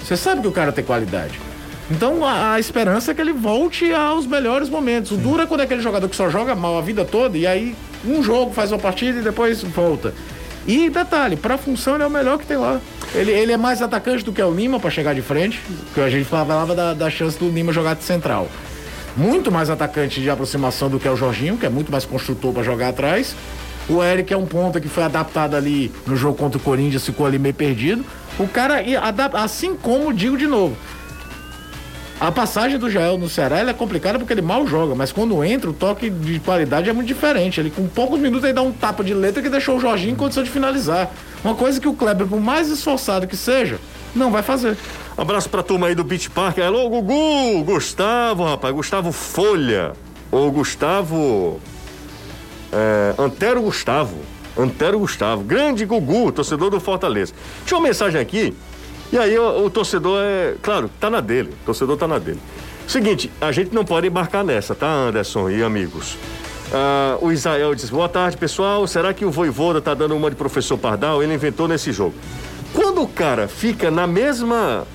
[0.05, 1.39] Você sabe que o cara tem qualidade.
[1.91, 5.13] Então a, a esperança é que ele volte aos melhores momentos.
[5.13, 7.47] O duro é quando é aquele jogador que só joga mal a vida toda e
[7.47, 7.75] aí
[8.05, 10.13] um jogo faz uma partida e depois volta.
[10.67, 12.79] E detalhe, para a função ele é o melhor que tem lá.
[13.15, 15.63] Ele, ele é mais atacante do que o Lima para chegar de frente,
[15.95, 18.49] que a gente falava da, da chance do Lima jogar de central.
[19.17, 22.63] Muito mais atacante de aproximação do que o Jorginho, que é muito mais construtor para
[22.63, 23.35] jogar atrás.
[23.89, 27.25] O Eric é um ponta que foi adaptado ali no jogo contra o Corinthians, ficou
[27.25, 28.05] ali meio perdido.
[28.39, 28.85] O cara,
[29.33, 30.77] assim como digo de novo,
[32.21, 35.71] a passagem do Jael no Ceará é complicada porque ele mal joga, mas quando entra,
[35.71, 37.61] o toque de qualidade é muito diferente.
[37.61, 40.17] Ele, com poucos minutos, ele dá um tapa de letra que deixou o Jorginho em
[40.17, 41.11] condição de finalizar.
[41.45, 43.79] Uma coisa que o Kleber, por mais esforçado que seja,
[44.17, 44.77] não vai fazer.
[45.17, 46.59] Abraço pra turma aí do Beach Park.
[46.59, 47.63] Alô, Gugu!
[47.65, 48.75] Gustavo, rapaz.
[48.75, 49.93] Gustavo Folha.
[50.33, 51.61] Ou Gustavo.
[52.73, 54.17] É, Antero Gustavo.
[54.57, 55.45] Antero Gustavo.
[55.45, 57.33] Grande Gugu, torcedor do Fortaleza.
[57.65, 58.55] Tinha uma mensagem aqui.
[59.13, 60.55] E aí o, o torcedor é.
[60.63, 61.51] Claro, tá na dele.
[61.63, 62.41] O torcedor tá na dele.
[62.87, 66.17] Seguinte, a gente não pode embarcar nessa, tá, Anderson e amigos?
[66.73, 68.87] Ah, o Israel diz: boa tarde, pessoal.
[68.87, 71.23] Será que o Voivoda tá dando uma de professor Pardal?
[71.23, 72.15] Ele inventou nesse jogo.
[72.73, 74.87] Quando o cara fica na mesma.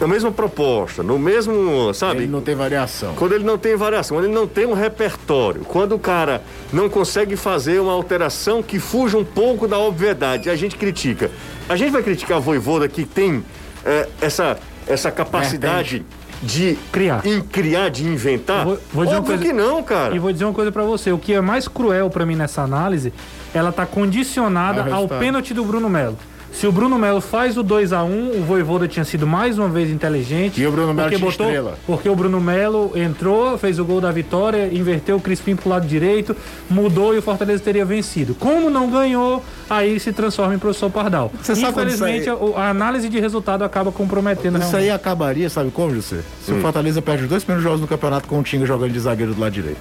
[0.00, 2.20] Na mesma proposta, no mesmo, sabe?
[2.20, 3.16] Ele não tem variação.
[3.16, 6.40] Quando ele não tem variação, quando ele não tem um repertório, quando o cara
[6.72, 11.32] não consegue fazer uma alteração que fuja um pouco da obviedade, a gente critica.
[11.68, 13.44] A gente vai criticar a Voivoda que tem
[13.84, 16.04] eh, essa, essa capacidade
[16.42, 17.26] de Criar.
[17.26, 18.64] em criar, de inventar?
[18.64, 20.14] Vou- vou dizer uma Óbvio coisa- que não, cara.
[20.14, 22.62] E vou dizer uma coisa pra você, o que é mais cruel pra mim nessa
[22.62, 23.12] análise,
[23.52, 26.16] ela tá condicionada Ao pênalti do Bruno Melo.
[26.52, 29.68] Se o Bruno Melo faz o 2 a 1 o Voivoda tinha sido mais uma
[29.68, 30.60] vez inteligente.
[30.60, 31.78] E o Bruno Melo botou, estrela.
[31.86, 35.86] Porque o Bruno Melo entrou, fez o gol da vitória, inverteu o Crispim pro lado
[35.86, 36.34] direito,
[36.68, 38.34] mudou e o Fortaleza teria vencido.
[38.34, 41.30] Como não ganhou, aí se transforma em professor Pardal.
[41.40, 44.90] Você sabe Infelizmente, isso a, a análise de resultado acaba comprometendo Isso realmente.
[44.90, 46.22] aí acabaria, sabe como, José?
[46.42, 48.98] Se o Fortaleza perde os dois primeiros jogos no campeonato com o Tinga jogando de
[48.98, 49.78] zagueiro do lado direito.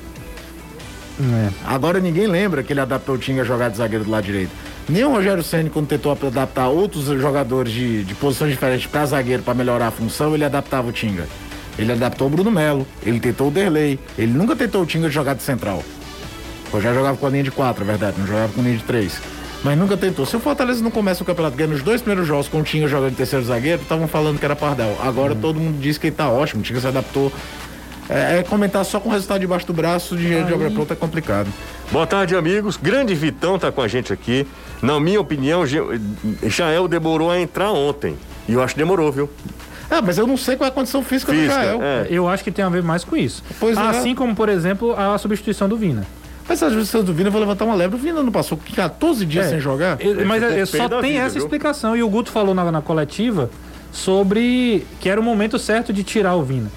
[1.19, 1.49] É.
[1.65, 4.51] Agora ninguém lembra que ele adaptou o Tinga a jogar de zagueiro do lado direito.
[4.87, 9.43] Nem o Rogério Senna, quando tentou adaptar outros jogadores de, de posições diferentes para zagueiro
[9.43, 11.27] para melhorar a função, ele adaptava o Tinga.
[11.77, 15.13] Ele adaptou o Bruno Melo, ele tentou o Derlei, ele nunca tentou o Tinga de
[15.13, 15.83] jogar de central.
[16.69, 18.77] O Rogério jogava com a linha de quatro, é verdade, não jogava com a linha
[18.77, 19.19] de três.
[19.63, 20.25] Mas nunca tentou.
[20.25, 22.87] Se o Fortaleza não começa o campeonato ganhando os dois primeiros jogos com o Tinga
[22.87, 24.95] jogando de terceiro zagueiro, estavam falando que era Pardal.
[25.01, 27.31] Agora todo mundo diz que ele tá ótimo, o Tinga se adaptou.
[28.09, 30.93] É, é comentar só com o resultado debaixo do braço de jeito de obra pronta
[30.93, 31.49] é complicado.
[31.91, 32.77] Boa tarde, amigos.
[32.77, 34.47] Grande Vitão tá com a gente aqui.
[34.81, 35.63] Na minha opinião,
[36.43, 38.15] Jael demorou a entrar ontem.
[38.47, 39.29] E eu acho que demorou, viu?
[39.89, 41.79] Ah, mas eu não sei qual é a condição física, Física, do Jael.
[41.81, 42.07] é.
[42.09, 43.43] Eu acho que tem a ver mais com isso.
[43.59, 43.81] Pois é.
[43.81, 46.05] assim como, por exemplo, a substituição do Vina.
[46.47, 47.97] Mas a justiça do Vina, eu vou levantar uma lebre.
[47.97, 49.49] O Vina não passou 14 dias É.
[49.49, 49.97] sem jogar?
[49.99, 51.43] Eu- mas é, só tem vida, essa viu?
[51.43, 51.95] explicação.
[51.95, 53.49] E o Guto falou na, na coletiva
[53.91, 56.69] sobre que era o momento certo de tirar o Vina.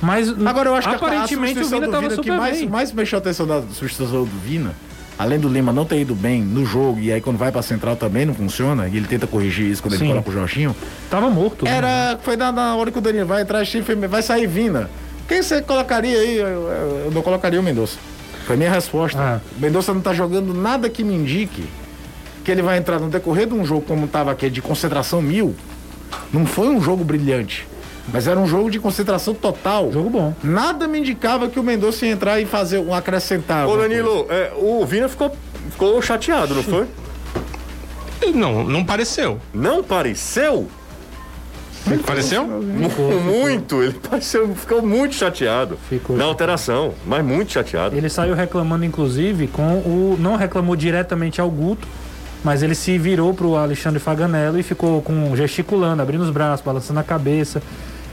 [0.00, 2.68] Mas Agora eu acho que aparentemente a o Vina do Vina, super que mais, bem.
[2.68, 4.72] mais me chamou a atenção da substituição do Vina,
[5.18, 7.96] além do Lima não ter ido bem no jogo, e aí quando vai pra central
[7.96, 10.04] também não funciona, e ele tenta corrigir isso quando Sim.
[10.04, 10.76] ele coloca o Jorginho,
[11.10, 11.64] Tava morto.
[11.64, 11.72] né?
[11.72, 13.62] era, foi na, na hora que o Danilo vai entrar,
[14.08, 14.88] vai sair Vina.
[15.26, 16.36] Quem você colocaria aí?
[16.38, 17.98] Eu, eu- eu não colocaria o Mendonça.
[18.46, 19.18] Foi minha resposta.
[19.20, 19.40] Ah.
[19.58, 21.64] O Mendonça não tá jogando nada que me indique
[22.44, 25.54] que ele vai entrar no decorrer de um jogo como tava aqui, de concentração mil.
[26.32, 27.66] Não foi um jogo brilhante,
[28.12, 29.90] mas era um jogo de concentração total.
[29.92, 30.34] Jogo bom.
[30.42, 33.66] Nada me indicava que o Mendonça ia entrar e fazer um acrescentar.
[33.68, 35.34] Ô, Danilo, é, o Vina ficou,
[35.70, 36.86] ficou chateado, não foi?
[38.34, 39.38] Não, não pareceu.
[39.54, 40.68] Não pareceu?
[42.04, 42.46] Pareceu?
[42.46, 47.96] Mu- Muito, ele pareceu, ficou muito chateado Ficou na alteração, mas muito chateado.
[47.96, 50.16] Ele saiu reclamando, inclusive, com o.
[50.20, 51.88] Não reclamou diretamente ao Guto,
[52.44, 57.00] mas ele se virou pro Alexandre Faganello e ficou com gesticulando, abrindo os braços, balançando
[57.00, 57.62] a cabeça.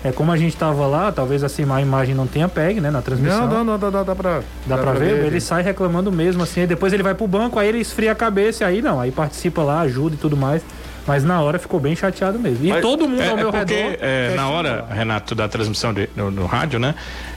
[0.07, 3.01] É como a gente tava lá, talvez assim a imagem não tenha pegue, né, na
[3.01, 3.47] transmissão.
[3.47, 4.41] Não, não, não, dá, dá, dá pra.
[4.67, 5.25] Dá pra ver?
[5.25, 8.15] Ele sai reclamando mesmo, assim, aí depois ele vai pro banco, aí ele esfria a
[8.15, 10.61] cabeça, e aí não, aí participa lá, ajuda e tudo mais.
[11.07, 12.65] Mas na hora ficou bem chateado mesmo.
[12.65, 13.97] E Mas- todo mundo É, ao é meu porque redor.
[14.01, 16.93] é, na hora, Renato, da transmissão de- no, no rádio, né?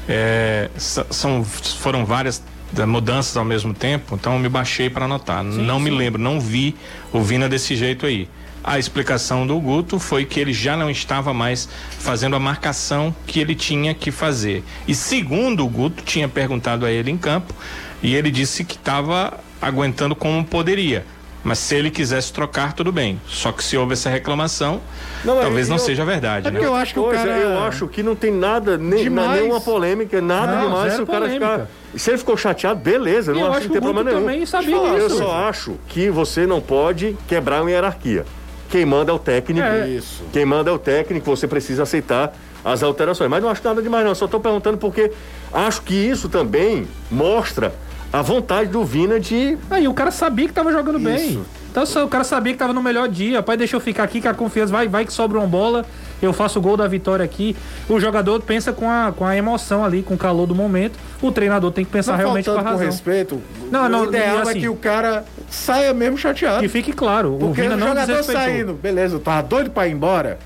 [0.09, 2.43] é, são, foram várias
[2.73, 5.43] da- mudanças ao mesmo tempo, então eu me baixei para anotar.
[5.45, 6.75] não me lembro, não vi
[7.12, 8.29] o Vina desse jeito aí.
[8.69, 11.66] A explicação do Guto foi que ele já não estava mais
[11.99, 14.62] fazendo a marcação que ele tinha que fazer.
[14.87, 17.55] E segundo o Guto, tinha perguntado a ele em campo,
[18.03, 21.07] e ele disse que estava aguentando como poderia.
[21.43, 23.19] Mas se ele quisesse trocar, tudo bem.
[23.27, 24.83] Só que se houve essa reclamação,
[25.25, 26.59] Não, talvez eu- não eu- seja verdade, É né?
[26.59, 27.31] porque eu acho que o cara.
[27.31, 29.41] eu acho que não tem nada, nem, Demais.
[29.41, 30.93] nenhuma polêmica, nada Não, demais.
[30.93, 31.51] Se o cara polêmica.
[31.53, 31.99] ficar.
[31.99, 34.11] Se ele ficou chateado, beleza, eu E não acho acho que que tem Guto problema
[34.21, 34.27] nenhum.
[34.31, 38.27] também sabia eu falar, Eu só acho que você não pode quebrar uma hierarquia.
[38.71, 39.66] Quem manda é o técnico.
[39.66, 39.89] É.
[39.89, 40.23] Isso.
[40.33, 43.31] Quem manda é o técnico, você precisa aceitar as alterações.
[43.31, 44.14] Mas não acho nada demais, não.
[44.14, 45.11] Só estou perguntando porque
[45.53, 47.73] acho que isso também mostra
[48.12, 49.59] a vontade do Vina de.
[49.71, 51.43] Aí o cara sabia que tava jogando bem.
[51.79, 53.41] Então só- o cara sabia que tava no melhor dia.
[53.41, 54.72] Pai, deixa eu ficar aqui com a confiança.
[54.72, 55.85] Vai, vai que sobra uma bola.
[56.20, 57.55] Eu faço o gol da vitória aqui.
[57.89, 60.99] O jogador pensa com a, com a emoção ali, com o calor do momento.
[61.22, 62.93] O treinador tem que pensar Não realmente com a faltando com razão.
[62.93, 66.59] respeito, Não, não, o ideal assim- é que o cara saia mesmo chateado.
[66.61, 69.87] Que fique claro, o Porque Vina o não jogador saindo, beleza, eu tava doido pra
[69.87, 70.37] ir embora.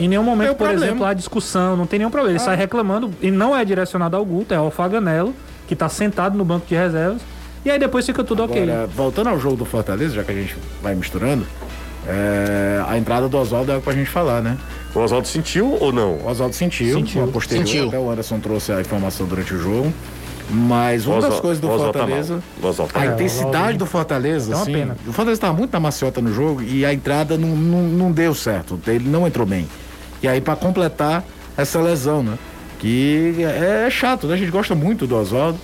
[0.00, 0.86] Em nenhum momento, por problema.
[0.86, 2.36] exemplo, há discussão, não tem nenhum problema.
[2.38, 2.46] Ele Ah.
[2.46, 5.34] sai reclamando e não é direcionado ao Guto, é ao Faganello,
[5.68, 7.20] que tá sentado no banco de reservas.
[7.64, 8.62] E aí depois fica tudo ok.
[8.62, 11.46] Agora, voltando ao jogo do Fortaleza, já que a gente vai misturando,
[12.06, 14.58] é, a entrada do Oswaldo é pra gente falar, né?
[14.94, 16.12] O Oswaldo sentiu ou não?
[16.16, 17.24] O Oswaldo sentiu, Sentiu.
[17.24, 17.88] a posterior, Sentiu.
[17.88, 19.92] até o Anderson trouxe a informação durante o jogo.
[20.50, 22.42] Mas uma das coisas do Oswaldo tá Fortaleza.
[22.62, 24.96] Oswaldo tá a intensidade do Fortaleza, É uma assim, pena.
[25.06, 28.34] o Fortaleza estava muito na maciota no jogo e a entrada não, não, não deu
[28.34, 28.78] certo.
[28.86, 29.66] Ele não entrou bem.
[30.22, 31.24] E aí, para completar
[31.56, 32.38] essa lesão, né?
[32.78, 34.34] Que é, é chato, né?
[34.34, 35.58] A gente gosta muito do Oswaldo.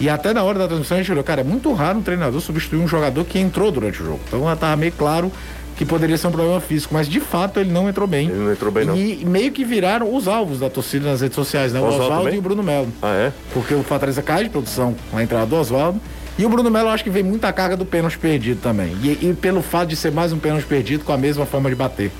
[0.00, 2.40] E até na hora da transmissão a gente olhou, cara, é muito raro um treinador
[2.40, 4.20] substituir um jogador que entrou durante o jogo.
[4.26, 5.30] Então já tava meio claro
[5.76, 8.28] que poderia ser um problema físico, mas de fato ele não entrou bem.
[8.28, 8.96] Ele não entrou bem, não.
[8.96, 11.80] E meio que viraram os alvos da torcida nas redes sociais, né?
[11.80, 12.88] O Oswaldo e o Bruno Melo.
[13.02, 13.32] Ah, é?
[13.52, 16.00] Porque o Fortaleza cai de produção com a entrada do Oswaldo.
[16.38, 18.96] E o Bruno Melo eu acho que vem muita carga do pênalti perdido também.
[19.02, 21.76] E, e pelo fato de ser mais um pênalti perdido com a mesma forma de
[21.76, 22.10] bater.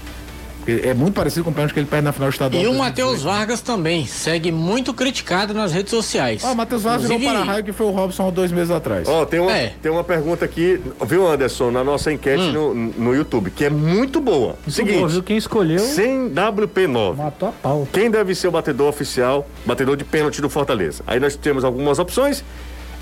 [0.85, 2.63] É muito parecido com o pênalti que ele perde na final do estadual.
[2.63, 6.45] E o Matheus Vargas também segue muito criticado nas redes sociais.
[6.45, 9.09] Ah, o Matheus Vargas virou Inclusive- para-raio que foi o Robson há dois meses atrás.
[9.09, 9.75] Ó, tem uma, É.
[9.83, 14.21] tem uma pergunta aqui, viu, Anderson, na nossa enquete no, no YouTube, que é muito
[14.21, 14.57] boa.
[14.65, 15.23] Muito Seguinte, boa, viu?
[15.23, 17.89] Quem escolheu sem WP9, matou a pau.
[17.93, 21.03] quem deve ser o batedor oficial, batedor de pênalti do Fortaleza?
[21.07, 22.45] Aí nós temos algumas opções.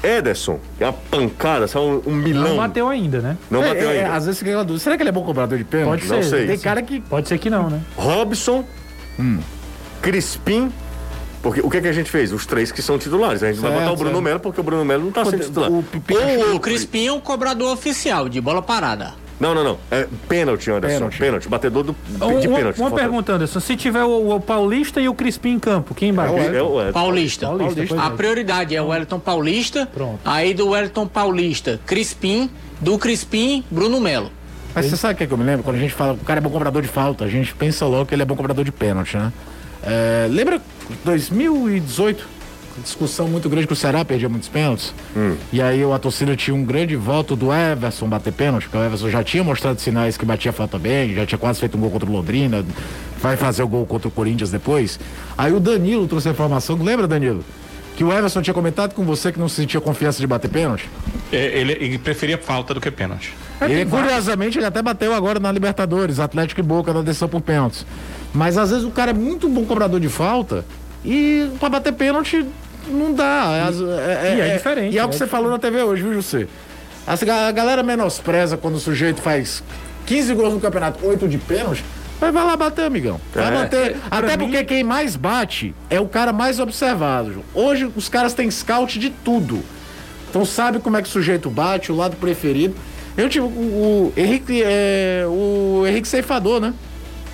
[0.02, 2.50] Ederson, é uma pancada, só um, um milão.
[2.50, 3.36] Não bateu ainda, né?
[3.50, 4.14] Não É, bateu é, ainda.
[4.16, 4.82] às vezes fica aquela dúvida.
[4.84, 6.00] Será que ele é bom cobrador de pênalti?
[6.06, 6.28] Pode Não ser.
[6.30, 6.46] sei.
[6.46, 7.00] Tem cara que.
[7.00, 7.80] Pode ser que não, né?
[7.96, 8.64] Robson,
[10.02, 10.72] Crispim.
[11.42, 12.32] Porque o que, é que a gente fez?
[12.32, 13.42] Os três que são titulares.
[13.42, 14.24] A gente vai Certo, botar o Bruno certo.
[14.24, 15.70] Melo porque o Bruno Melo não tá sendo titular.
[15.70, 15.84] o
[16.50, 19.14] Ou O Crispim é o cobrador oficial de bola parada.
[19.40, 19.78] Não, não, não.
[19.90, 20.96] É pênalti, Anderson.
[20.96, 21.18] Pênalti.
[21.18, 21.48] Pênalti.
[21.48, 22.48] Batedor do, de Uma, pênalti.
[22.48, 22.96] uma Fortaleza.
[22.96, 23.60] pergunta, Anderson.
[23.60, 26.34] Se tiver o, o Paulista e o Crispim em campo, quem bate?
[26.34, 26.92] É o Ederson.
[26.92, 27.46] Paulista.
[27.46, 28.10] Paulista, pois A é.
[28.10, 29.86] prioridade é o Wellington Paulista.
[29.86, 30.18] Pronto.
[30.24, 32.50] Aí do Wellington Paulista, Crispim.
[32.80, 34.30] Do Crispim, Bruno Melo.
[34.74, 35.64] Mas você sabe o que, é que eu me lembro?
[35.64, 37.84] Quando a gente fala que o cara é bom cobrador de falta, a gente pensa
[37.86, 39.32] logo que ele é bom cobrador de pênalti, né?
[39.82, 40.60] É, lembra
[41.04, 42.37] 2018?
[42.82, 44.94] Discussão muito grande que o Ceará perdia muitos pênaltis.
[45.52, 49.10] E aí a torcida tinha um grande voto do Everson bater pênalti, porque o Everson
[49.10, 52.08] já tinha mostrado sinais que batia falta bem, já tinha quase feito um gol contra
[52.08, 52.64] o Londrina,
[53.20, 54.98] vai fazer o gol contra o Corinthians depois.
[55.36, 57.44] Aí o Danilo trouxe a informação, lembra, Danilo?
[57.96, 60.88] Que o Everson tinha comentado com você que não sentia confiança de bater pênalti.
[61.32, 63.34] É, Ele, ele preferia falta do que pênalti.
[63.60, 67.84] Ele, curiosamente, ele até bateu agora na Libertadores, Atlético e Boca na decisão por pênaltis.
[68.32, 70.64] Mas às vezes o cara é muito bom cobrador de falta
[71.04, 72.46] e pra bater pênalti
[72.88, 73.66] não dá.
[73.66, 76.02] As- é, e é diferente, E é o que é você falou na TV hoje,
[76.02, 76.46] viu, José?
[77.06, 79.62] A galera menospreza quando o sujeito faz
[80.06, 81.84] 15 gols no campeonato, 8 de pênalti.
[82.20, 83.20] Mas vai lá bater, amigão.
[83.32, 83.50] Vai É.
[83.50, 83.96] bater.
[84.10, 87.44] Até mim- porque quem mais bate é o cara mais observado.
[87.54, 89.62] Hoje os caras têm scout de tudo.
[90.28, 92.74] Então sabe como é que o sujeito bate, o lado preferido.
[93.16, 96.74] Eu tive o, o Henrique, é, o Henrique Ceifador, né?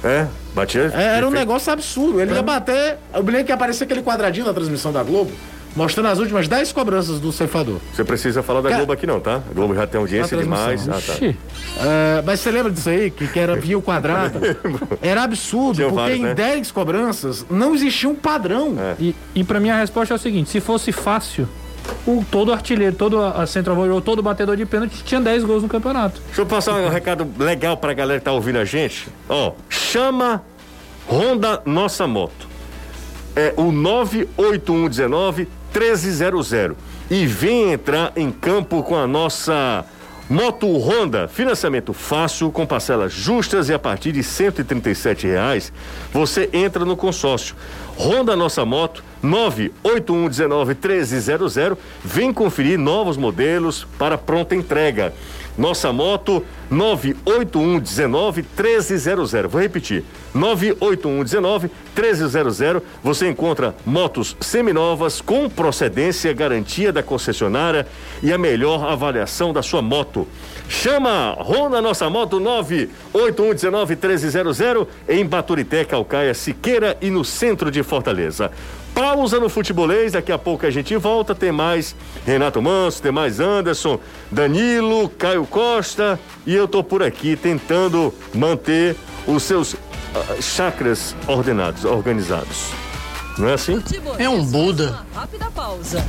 [0.04, 0.92] É, batia.
[0.94, 2.20] É, Era um negócio absurdo.
[2.20, 2.98] Ele ia bater.
[3.14, 5.32] Eu me lembro que aparecia aquele quadradinho na transmissão da Globo,
[5.74, 7.78] mostrando as últimas 10 cobranças do Ceifador.
[7.92, 9.36] Você precisa falar da Cara- Globo aqui não, tá?
[9.50, 10.86] A Globo já tem audiência demais.
[10.88, 11.14] Ah, tá.
[11.24, 13.10] É, mas você lembra disso aí?
[13.10, 14.38] Que, que era via o quadrado?
[15.00, 16.34] Era absurdo, Tinha porque vários, em né?
[16.34, 18.74] 10 cobranças não existia um padrão.
[19.00, 21.48] E, e pra mim a resposta é o seguinte: se fosse fácil,
[22.06, 25.68] o, todo artilheiro, todo a centroavante ou todo batedor de pênalti tinha 10 gols no
[25.68, 26.20] campeonato.
[26.26, 29.08] Deixa eu passar um recado legal pra galera que tá ouvindo a gente.
[29.28, 30.42] Ó, chama
[31.08, 32.48] Honda Nossa Moto.
[33.36, 36.76] É o 98119 1300.
[37.10, 39.84] E vem entrar em campo com a nossa
[40.28, 41.28] Moto Honda.
[41.28, 45.72] Financiamento fácil, com parcelas justas e a partir de 137 reais,
[46.12, 47.54] você entra no consórcio.
[47.98, 51.54] Honda Nossa Moto 98119 1300.
[52.02, 55.12] Vem conferir novos modelos para pronta entrega.
[55.56, 59.32] Nossa moto 98119 1300.
[59.48, 60.04] Vou repetir.
[60.34, 62.82] 98119 1300.
[63.02, 67.86] Você encontra motos seminovas com procedência, garantia da concessionária
[68.22, 70.26] e a melhor avaliação da sua moto.
[70.68, 74.58] Chama Honda Nossa Moto 98119 1300
[75.08, 78.50] em Baturité, Calcaia, Siqueira e no centro de Fortaleza.
[78.94, 81.34] Pausa no futebolês, daqui a pouco a gente volta.
[81.34, 83.98] Tem mais Renato Manso, tem mais Anderson,
[84.30, 89.74] Danilo, Caio Costa e eu tô por aqui tentando manter os seus
[90.14, 92.70] ah, chakras ordenados, organizados.
[93.36, 93.82] Não é assim?
[94.16, 95.00] É um Buda.
[95.12, 96.04] Rápida pausa.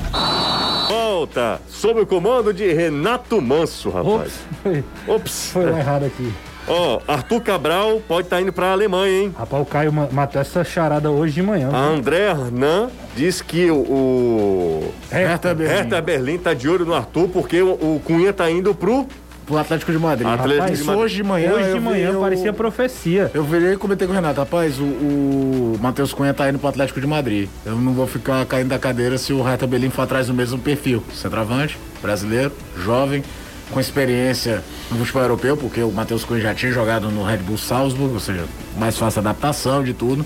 [0.87, 4.33] Volta sob o comando de Renato Manso, rapaz.
[4.61, 5.49] Foi, Ops.
[5.51, 6.31] foi lá errado aqui.
[6.67, 9.35] Ó, Arthur Cabral pode estar indo pra Alemanha, hein?
[9.37, 11.69] Rapaz, o Caio ma- matou essa charada hoje de manhã.
[11.71, 15.73] A André Hernan diz que o, o Hertha Berlim.
[15.75, 19.05] Hertha Berlim tá de olho no Arthur porque o, o Cunha tá indo pro
[19.45, 20.25] Pro Atlético de Madrid.
[20.27, 21.03] Atlético Rapaz, de Madrid.
[21.03, 21.53] hoje de manhã.
[21.53, 23.29] hoje de vi- manhã eu- parecia profecia.
[23.31, 26.67] Eu virei e comentei com o Renato, rapaz, o, o Matheus Cunha tá indo pro
[26.67, 27.47] Atlético de Madrid.
[27.63, 30.57] Eu não vou ficar caindo da cadeira se o Hertha Berlim for atrás do mesmo
[30.57, 31.03] perfil.
[31.13, 33.23] Centroavante, brasileiro, jovem,
[33.71, 37.57] com experiência no futebol europeu, porque o Matheus Cunha já tinha jogado no Red Bull
[37.57, 38.45] Salzburg, ou seja,
[38.77, 40.25] mais fácil adaptação de tudo.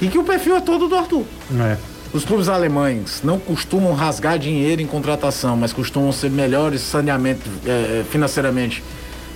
[0.00, 1.24] E que o perfil é todo do Arthur.
[1.60, 1.76] É.
[2.12, 8.04] Os clubes alemães não costumam rasgar dinheiro em contratação, mas costumam ser melhores saneamento, eh,
[8.10, 8.82] financeiramente.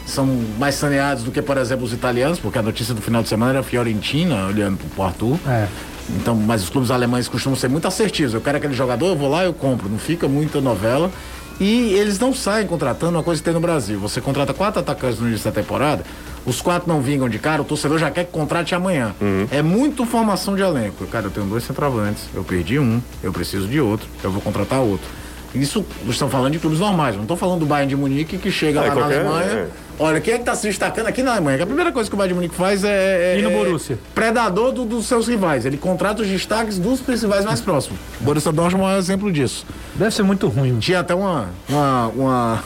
[0.05, 0.27] São
[0.59, 3.53] mais saneados do que, por exemplo, os italianos, porque a notícia do final de semana
[3.53, 5.39] era a Fiorentina olhando pro Arthur.
[5.49, 5.67] É.
[6.11, 8.35] Então, mas os clubes alemães costumam ser muito assertivos.
[8.35, 9.89] Eu quero aquele jogador, eu vou lá, eu compro.
[9.89, 11.11] Não fica muita novela.
[11.59, 13.99] E eles não saem contratando uma coisa que tem no Brasil.
[14.01, 16.05] Você contrata quatro atacantes no início da temporada,
[16.45, 19.15] os quatro não vingam de cara, o torcedor já quer que contrate amanhã.
[19.51, 21.07] É muito formação de elenco.
[21.07, 24.81] Cara, eu tenho dois centroavantes, eu perdi um, eu preciso de outro, eu vou contratar
[24.81, 25.07] outro.
[25.55, 28.81] Isso, estão falando de clubes normais, não estou falando do Bayern de Munique que chega
[28.81, 29.53] Ah, lá na qualquer- Alemanha.
[29.53, 29.67] é.
[29.99, 31.63] Olha, quem é que está se destacando aqui na Alemanha?
[31.63, 33.35] A primeira coisa que o Bayern de Munique faz é.
[33.37, 33.99] é E no é Borussia?
[34.15, 35.65] Predador do- dos seus rivais.
[35.65, 37.99] Ele contrata os destaques dos principais mais próximos.
[38.21, 39.65] O Borussia Dortmund é um exemplo disso.
[39.95, 40.79] Deve ser muito ruim.
[40.79, 42.65] Tinha até uma, uma, uma,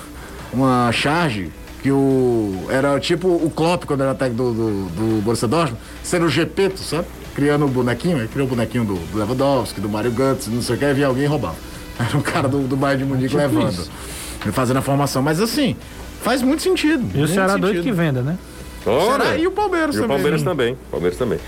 [0.52, 1.52] uma charge
[1.82, 2.66] que o.
[2.68, 6.80] Era tipo o Klopp quando era técnico do, do, do Borussia Dortmund, sendo o Gepeto,
[6.80, 7.06] sabe?
[7.34, 10.74] Criando o bonequinho, ele criou o bonequinho do, do Lewandowski, do Mario Götze, não sei
[10.74, 11.54] o que, e via alguém roubar.
[12.08, 13.70] Era um cara do, do Bayern de Munique Tipo levando.
[13.72, 13.90] isso.
[14.52, 15.20] Fazendo a formação.
[15.22, 15.76] Mas assim,
[16.22, 17.04] faz muito sentido.
[17.14, 17.82] E o Ceará doido sentido.
[17.84, 18.38] que venda, né?
[18.86, 19.24] Ora.
[19.24, 20.16] Ceará e o Palmeiras E o também.
[20.16, 20.76] Palmeiras também.
[20.90, 21.38] Palmeiras também.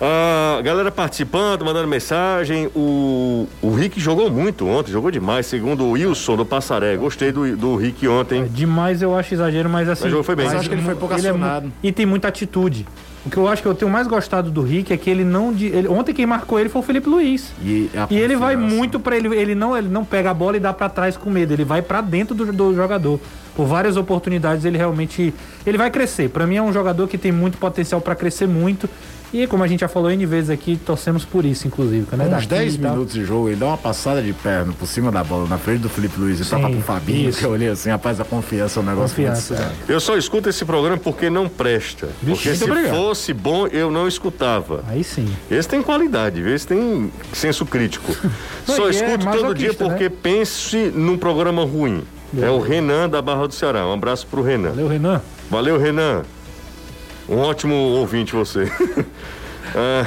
[0.00, 2.68] Ah, galera participando, mandando mensagem.
[2.76, 6.96] O, o Rick jogou muito ontem, jogou demais, segundo o Wilson do Passaré.
[6.96, 8.44] Gostei do, do Rick ontem.
[8.46, 10.02] Demais eu acho exagero, mas assim.
[10.04, 10.46] Mas o jogo foi bem.
[10.46, 11.72] Mas acho que ele foi pouco é acionado.
[11.82, 12.86] e tem muita atitude.
[13.26, 15.52] O que eu acho que eu tenho mais gostado do Rick é que ele não.
[15.52, 17.52] ele- ontem quem marcou ele foi o Felipe Luiz.
[17.60, 20.60] E, E ele vai muito pra ele, ele não, ele não pega a bola e
[20.60, 23.18] dá pra trás com medo, ele vai pra dentro do, do jogador.
[23.56, 25.34] Por várias oportunidades ele realmente
[25.66, 26.28] ele vai crescer.
[26.30, 28.88] Pra mim é um jogador que tem muito potencial pra crescer muito.
[29.32, 32.06] E como a gente já falou N vezes aqui, torcemos por isso, inclusive.
[32.12, 32.28] Né?
[32.28, 32.90] Daqui uns 10 e tal.
[32.92, 35.80] minutos de jogo, ele dá uma passada de perna por cima da bola, na frente
[35.80, 37.38] do Felipe Luiz e Sim, toca pro Fabinho, isso.
[37.38, 39.78] que eu olhei assim, rapaz, a confiança é um negócio Confiança, muito sério.
[39.88, 42.08] Eu só escuto esse programa porque não presta.
[42.24, 42.94] porque muito se obrigado.
[42.94, 44.84] fosse bom, eu não escutava.
[44.88, 45.28] Aí sim.
[45.50, 48.14] Esse tem qualidade, esse tem senso crítico.
[48.66, 50.12] Só é escuto todo dia porque né?
[50.22, 52.02] pense num programa ruim.
[52.36, 53.86] É o Renan da Barra do Ceará.
[53.86, 54.70] Um abraço pro Renan.
[54.70, 55.22] Valeu, Renan.
[55.48, 56.22] Valeu, Renan.
[57.28, 58.70] Um ótimo ouvinte você.
[59.74, 60.06] Ah,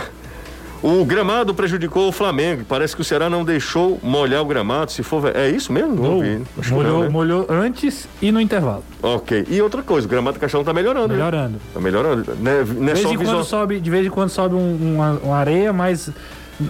[0.81, 2.63] o gramado prejudicou o Flamengo.
[2.67, 4.91] Parece que o Ceará não deixou molhar o gramado.
[4.91, 5.35] Se for.
[5.35, 5.95] É isso mesmo?
[5.95, 6.41] Não ouvi.
[6.57, 7.09] Acho molhou, não, né?
[7.09, 8.83] molhou antes e no intervalo.
[9.03, 9.45] Ok.
[9.49, 11.09] E outra coisa, o gramado do Caixão tá melhorando.
[11.09, 11.15] né?
[11.15, 11.59] Melhorando.
[11.73, 12.25] Tá melhorando.
[12.39, 13.35] Não é, não é De vez, em visual.
[13.37, 16.09] quando sobe, de vez em quando sobe um- uma, uma areia, mas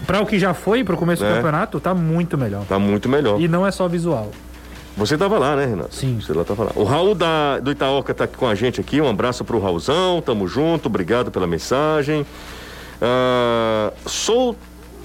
[0.07, 1.35] para o que já foi, para o começo do É.
[1.35, 2.65] campeonato, tá muito melhor.
[2.67, 3.39] Tá muito melhor.
[3.39, 4.31] E não é só visual.
[4.97, 5.95] Você tava lá, né, Renato?
[5.95, 6.19] Sim.
[6.21, 6.71] Você lá tava lá.
[6.75, 8.99] O Raul da, do Itaoca tá aqui com a gente aqui.
[8.99, 10.21] Um abraço pro Raulzão.
[10.21, 10.87] Tamo junto.
[10.87, 12.25] Obrigado pela mensagem.
[13.01, 14.55] Ah, sou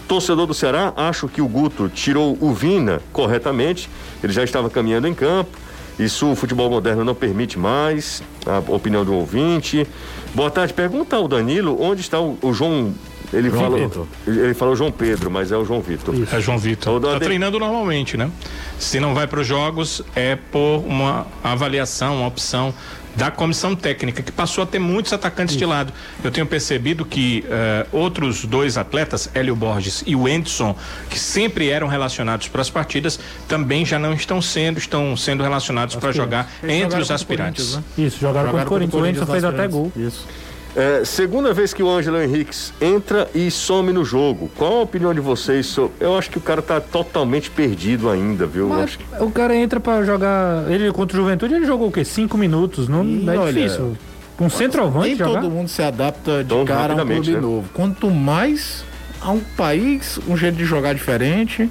[0.09, 0.93] torcedor do Ceará.
[0.97, 3.89] Acho que o Guto tirou o Vina corretamente.
[4.23, 5.57] Ele já estava caminhando em campo.
[5.99, 8.23] Isso o futebol moderno não permite mais.
[8.47, 9.87] A opinião do ouvinte.
[10.35, 10.73] Boa tarde.
[10.73, 12.93] Pergunta ao Danilo onde está o, o João.
[13.35, 13.79] Ele João falou.
[13.79, 14.07] Vitor.
[14.27, 16.15] Ele, falou João Pedro, mas é o João Vitor.
[16.33, 17.01] É João Vitor.
[17.01, 18.31] do Tá Ade- treinando normalmente, né?
[18.79, 22.73] Se não vai para os jogos, é por uma avaliação, uma opção
[23.17, 25.93] da comissão técnica, que passou a ter muitos atacantes de lado.
[26.25, 30.75] Eu tenho percebido que eh, outros dois atletas, Hélio Borges e o Endson,
[31.09, 35.95] que sempre eram relacionados para as partidas, também já não estão sendo, estão sendo relacionados
[35.95, 37.75] para jogar Eles entre os aspirantes.
[37.75, 39.23] Corinthians, Isso, jogaram, Jogaram contra o Corinthians.
[39.23, 39.93] O Corinthians fez até gol.
[39.97, 40.27] Isso.
[40.77, 44.51] É, segunda vez que o Ângelo Henriques entra e some no jogo.
[44.57, 45.93] Qual a opinião de vocês sobre.
[46.01, 48.65] Eu acho que o cara tá totalmente perdido ainda, viu?
[48.65, 50.69] Eu Mas acho que- o cara entra pra jogar.
[50.69, 52.05] Ele contra o Juventude, ele jogou o quê?
[52.05, 52.89] Cinco minutos?
[52.89, 53.97] Não E é olha, difícil.
[54.41, 55.41] Um centroavante Nem jogar?
[55.43, 57.41] todo mundo se adapta de Tão cara a um clube né?
[57.41, 57.69] novo.
[57.73, 58.85] Quanto mais
[59.23, 61.71] a um país, um jeito de jogar diferente.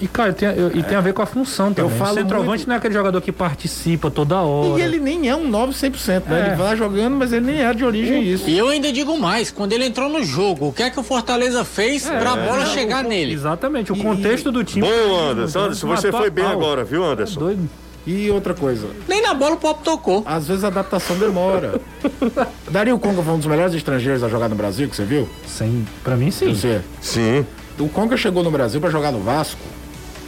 [0.00, 1.90] E, cara, tem, eu- e tem a ver com a função também.
[1.98, 4.80] falo o centroavante muito- não é aquele jogador que participa toda hora.
[4.80, 6.40] E ele nem é um 9 100%, né?
[6.40, 6.46] É.
[6.48, 8.48] Ele vai lá jogando, mas ele nem é de origem isso.
[8.48, 11.02] E eu ainda digo mais, quando ele entrou no jogo, o que é que o
[11.02, 13.32] Fortaleza fez pra bola chegar o- nele?
[13.32, 14.86] Exatamente, o contexto do time.
[14.86, 16.52] Bom, Anderson, Anderson, você foi bem pau.
[16.52, 17.38] agora, viu, Anderson?
[17.40, 17.68] Doido.
[18.06, 20.22] E outra coisa, Nem na bola o Pop tocou.
[20.26, 21.80] às vezes a adaptação demora.
[22.70, 25.26] Dario Conga foi um dos melhores estrangeiros a jogar no Brasil, que você viu?
[25.46, 26.54] Sim, pra mim sim.
[26.54, 26.82] Você.
[27.00, 27.46] Sim.
[27.78, 29.58] O Conga chegou no Brasil pra jogar no Vasco.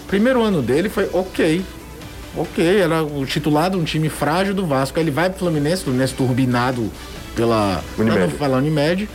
[0.09, 1.63] Primeiro ano dele foi ok.
[2.37, 4.99] Ok, era o titular de um time frágil do Vasco.
[4.99, 6.91] Aí ele vai pro Fluminense, Fluminense turbinado
[7.35, 8.35] pela Unimed.
[8.35, 9.09] falar Unimed.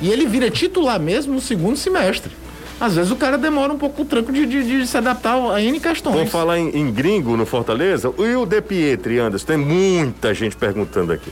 [0.00, 2.32] E ele vira titular mesmo no segundo semestre.
[2.80, 5.62] Às vezes o cara demora um pouco o tranco de, de- de se adaptar a
[5.62, 6.16] N questões.
[6.16, 8.12] Vamos falar em, em gringo no Fortaleza?
[8.18, 9.46] E o De Pietri, Anderson?
[9.46, 11.30] Tem muita gente perguntando aqui.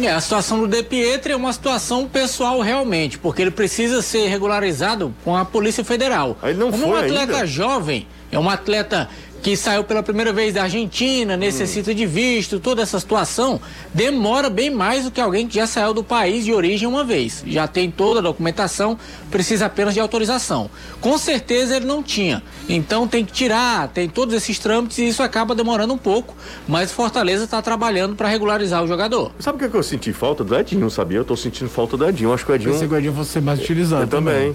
[0.00, 4.28] É, a situação do De Pietri é uma situação pessoal realmente, porque ele precisa ser
[4.28, 6.38] regularizado com a Polícia Federal.
[6.42, 7.46] Ele não Como foi um atleta ainda?
[7.46, 9.08] jovem, é um atleta
[9.42, 13.60] que saiu pela primeira vez da Argentina, necessita de visto, toda essa situação,
[13.94, 17.42] demora bem mais do que alguém que já saiu do país de origem uma vez.
[17.46, 18.98] Já tem toda a documentação,
[19.30, 20.70] precisa apenas de autorização.
[21.00, 22.42] Com certeza ele não tinha.
[22.68, 26.34] Então tem que tirar, tem todos esses trâmites e isso acaba demorando um pouco,
[26.66, 29.32] mas Fortaleza está trabalhando para regularizar o jogador.
[29.38, 31.18] Sabe o que, é que eu senti falta do Edinho, sabia?
[31.18, 32.32] Eu tô sentindo falta do Edinho.
[32.32, 32.72] Acho que o Edinho.
[32.72, 34.02] Pensei que o Edinho fosse ser mais utilizado.
[34.02, 34.54] Eu também.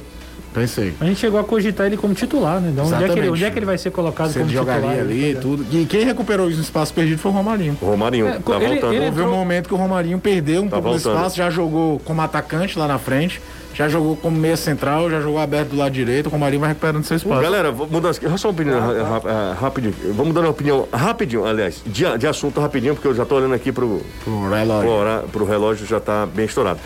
[0.54, 0.94] Pensei.
[1.02, 2.70] A gente chegou a cogitar ele como titular, né?
[2.72, 4.56] Então, onde é, que ele, onde é que ele vai ser colocado Se como ele
[4.60, 4.80] titular?
[4.82, 5.66] jogaria ali e tudo.
[5.72, 7.76] E quem recuperou isso no espaço perdido foi o Romarinho.
[7.82, 8.94] O Romarinho É, tá ele- voltando.
[8.94, 11.16] ele Houve um momento que o Romarinho perdeu um Tá pouco do voltando.
[11.16, 13.42] espaço, já jogou como atacante lá na frente,
[13.74, 17.04] já jogou como meia central, já jogou aberto do lado direito, o Romarinho vai recuperando
[17.04, 17.42] seu espaço.
[17.42, 18.14] Galera, vou mudar.
[18.14, 19.94] Só uma opinião ra- ra- rapidinho.
[20.16, 23.54] Vamos dar uma opinião rapidinho, aliás, de, de assunto rapidinho, porque eu já tô olhando
[23.54, 24.90] aqui pro, Pro relógio.
[24.90, 26.80] pro, pro relógio, já tá bem estourado.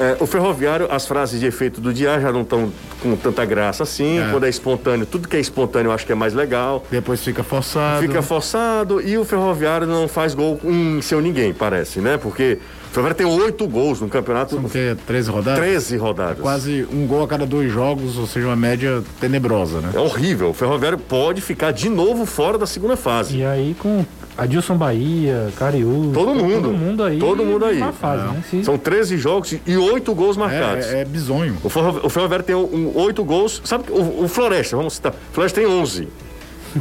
[0.00, 2.72] É, o ferroviário, as frases de efeito do dia já não estão
[3.02, 4.20] com tanta graça assim.
[4.20, 4.28] É.
[4.30, 6.84] Quando é espontâneo, tudo que é espontâneo eu acho que é mais legal.
[6.88, 8.00] Depois fica forçado.
[8.02, 12.16] Fica forçado e o ferroviário não faz gol em seu ninguém, parece, né?
[12.16, 12.58] Porque
[12.90, 14.96] o ferroviário tem oito gols no campeonato, São o quê?
[15.06, 15.60] 13 rodadas?
[15.60, 16.38] 13 rodadas.
[16.40, 19.90] Quase um gol a cada dois jogos, ou seja, uma média tenebrosa, né?
[19.94, 20.50] É horrível.
[20.50, 23.36] O ferroviário pode ficar de novo fora da segunda fase.
[23.38, 24.04] E aí com
[24.36, 26.12] Adilson Bahia, Cariú.
[26.14, 26.62] Todo mundo.
[26.68, 27.18] Todo mundo aí.
[27.18, 27.78] Todo mundo aí.
[27.78, 28.42] Na fase, né?
[28.50, 30.86] Se- São 13 jogos e 8 gols marcados.
[30.86, 31.56] É, é, é bizonho.
[31.62, 33.60] O, Ferro- o Ferroviário tem um, 8 gols.
[33.64, 35.12] Sabe que o, o Floresta, vamos citar.
[35.12, 36.08] O Floresta tem 11.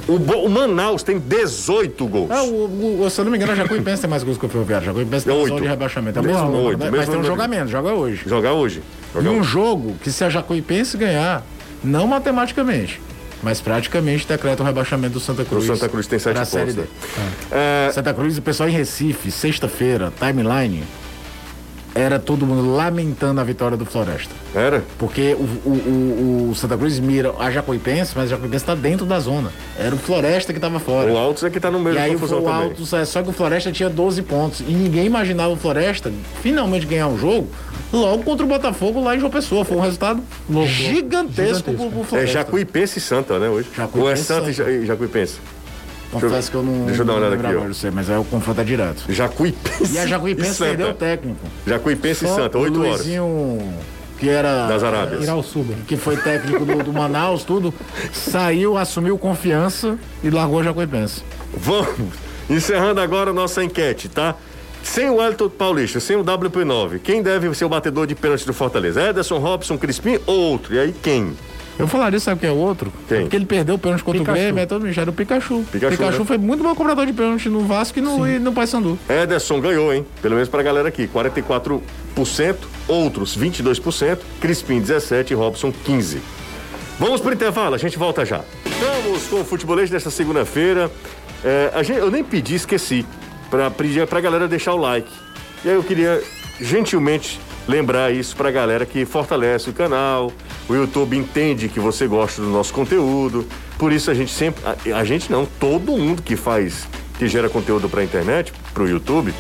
[0.08, 2.32] O, Bo- o Manaus tem 18 gols.
[2.32, 4.50] Ah, o, o- se eu não me engano, a Jacuipense tem mais gols que o
[4.50, 4.86] Ferroviário.
[4.86, 5.62] Jacuipense tem É oito.
[5.62, 6.20] de rebaixamento.
[6.20, 6.86] É o Mesmo mesmo, oito, né?
[6.86, 8.22] mesmo Mas tem um jogamento, joga hoje.
[8.26, 8.82] Jogar hoje.
[8.82, 9.50] E Jogar um hoje.
[9.50, 11.44] jogo que se a Jacuipense ganhar,
[11.84, 13.00] não matematicamente,
[13.42, 15.66] mas praticamente decreta o rebaixamento do Santa O Cruz.
[15.66, 16.52] Santa Cruz tem 7 pra pontos.
[16.60, 16.82] Série D.
[16.82, 16.88] né?
[17.88, 20.84] É, Santa Cruz, o pessoal em Recife, sexta-feira, timeline,
[21.98, 24.34] era todo mundo lamentando a vitória do Floresta.
[24.54, 24.84] era?
[24.98, 29.06] Porque o, o, o- o Santa Cruz mira a Jacuipense, mas a Jacuipense está dentro
[29.06, 29.50] da zona.
[29.78, 31.12] Era o Floresta que estava fora.
[31.12, 32.64] O Altos é que tá no meio E da aí confusão o também.
[32.70, 34.60] Altos, é, só que o Floresta tinha 12 pontos.
[34.62, 37.48] E ninguém imaginava o Floresta finalmente ganhar um jogo
[37.92, 39.66] logo contra o Botafogo lá em João Pessoa.
[39.66, 40.22] Foi um resultado
[40.66, 42.34] gigantesco, pro, pro É Floresta.
[42.34, 43.68] Jacuipense e Santa, né, hoje?
[43.76, 44.72] Jacuipense Ou é Santa Santa.
[44.72, 45.36] E Jacuipense?
[46.12, 46.86] Confesso que eu não.
[46.86, 47.50] deixa eu dar uma olhada aqui, ó.
[47.60, 49.04] agora, sei, mas é o confronto é direto.
[49.10, 51.46] Jacuipense E a Jacuipense perdeu o técnico.
[51.66, 52.92] Jacuipense e Santa, o 8 horas.
[52.98, 53.74] Luizinho,
[54.18, 54.68] que era.
[54.68, 55.26] Das Arábias.
[55.88, 57.74] Que foi técnico do, do Manaus, tudo.
[58.14, 61.24] Saiu, assumiu confiança e largou a Jacuipense.
[61.56, 62.14] Vamos.
[62.50, 64.36] Encerrando agora a nossa enquete, tá?
[64.82, 68.54] Sem o Elton Paulista, sem o WP9, quem deve ser o batedor de pênalti do
[68.54, 69.02] Fortaleza?
[69.02, 70.74] Ederson, Robson, Crispim ou outro?
[70.74, 71.36] E aí quem?
[71.80, 72.92] Eu falaria, sabe quem é o outro?
[73.08, 73.22] Quem?
[73.22, 74.38] Porque ele perdeu o pênalti contra Pikachu.
[74.40, 75.64] o Grêmio, é todo mundo já era o Pikachu.
[75.72, 76.26] Pikachu, né?
[76.26, 78.98] foi muito bom cobrador de pênalti no Vasco e no, e no Paysandu.
[79.08, 80.06] Ederson ganhou, hein?
[80.22, 82.56] Pelo menos pra galera aqui, 44%,
[82.88, 86.18] outros 22%, Crispim 17% e Robson 15%.
[87.00, 88.42] Vamos pro intervalo, a gente volta já.
[88.80, 90.90] Vamos com o futebolês desta segunda-feira.
[91.46, 93.06] É, a gente- eu nem pedi, esqueci,
[93.52, 95.12] pra pedir pra galera deixar o like.
[95.64, 96.24] E aí eu queria
[96.60, 100.32] gentilmente lembrar isso pra galera que fortalece o canal.
[100.70, 103.48] O YouTube entende que você gosta do nosso conteúdo.
[103.78, 104.64] Por isso a gente sempre.
[104.66, 106.88] A, a gente não, todo mundo que faz,
[107.18, 109.34] que gera conteúdo pra internet, pro YouTube,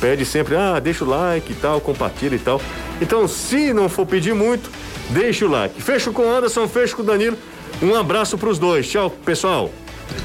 [0.00, 2.60] pede sempre, ah, deixa o like e tal, compartilha e tal.
[3.00, 4.70] Então, se não for pedir muito,
[5.10, 5.80] deixa o like.
[5.82, 7.36] Fecho com o Anderson, fecho com o Danilo.
[7.82, 8.88] Um abraço pros dois.
[8.88, 9.70] Tchau, pessoal.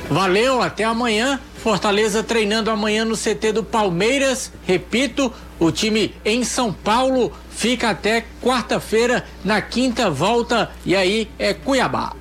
[0.09, 1.39] Valeu, até amanhã.
[1.61, 4.51] Fortaleza treinando amanhã no CT do Palmeiras.
[4.65, 5.31] Repito,
[5.61, 9.23] o time em São Paulo fica até quarta-feira.
[9.45, 12.13] Na quinta volta e aí é Cuiabá.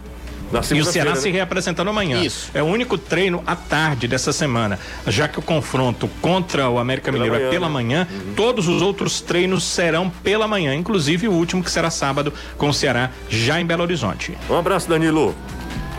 [0.75, 1.17] E o Ceará né?
[1.17, 2.21] se reapresentando amanhã.
[2.21, 2.51] Isso.
[2.53, 4.79] É o único treino à tarde dessa semana.
[5.07, 7.73] Já que o confronto contra o América Pela Mineiro manhã, é pela né?
[7.73, 12.69] manhã, todos os outros treinos serão pela manhã, inclusive o último que será sábado com
[12.69, 14.37] o Ceará já em Belo Horizonte.
[14.51, 15.35] Um abraço, Danilo.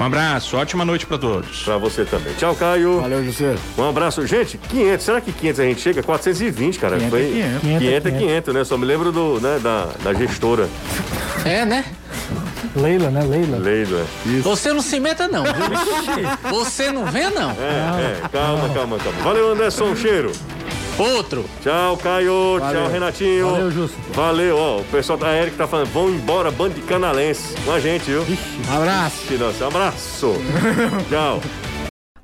[0.01, 1.61] Um abraço, ótima noite para todos.
[1.61, 2.33] Pra você também.
[2.33, 3.01] Tchau, Caio.
[3.01, 3.55] Valeu, José.
[3.77, 4.25] Um abraço.
[4.25, 5.05] Gente, 500.
[5.05, 6.01] Será que 500 a gente chega?
[6.01, 6.97] 420, cara.
[6.97, 7.21] 500 Foi...
[7.21, 7.77] é 500.
[7.77, 8.63] 500 é 500, né?
[8.63, 10.67] Só me lembro do, né, da, da gestora,
[11.45, 11.85] É, né?
[12.75, 13.21] Leila, né?
[13.21, 13.57] Leila.
[13.59, 14.07] Leila.
[14.41, 15.43] Você não se meta, não.
[16.49, 17.51] Você não vê, não.
[17.51, 18.29] É, é.
[18.31, 19.21] Calma, calma, calma.
[19.21, 19.95] Valeu, Anderson.
[19.95, 20.31] Cheiro.
[21.01, 21.45] Outro.
[21.61, 22.59] Tchau, Caio.
[22.59, 23.49] Tchau, Renatinho.
[23.49, 23.97] Valeu, Justo.
[24.13, 24.79] Valeu, ó.
[24.79, 27.55] O pessoal da Eric tá falando, vão embora, bando de canalense.
[27.65, 28.23] Com a gente, viu?
[28.71, 29.33] Abraço.
[29.37, 30.33] Nossa, abraço.
[31.09, 31.41] Tchau.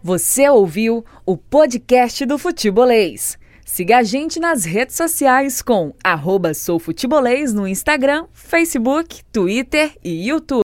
[0.03, 3.37] Você ouviu o podcast do Futebolês.
[3.65, 10.66] Siga a gente nas redes sociais com arroba soufutebolês no Instagram, Facebook, Twitter e YouTube.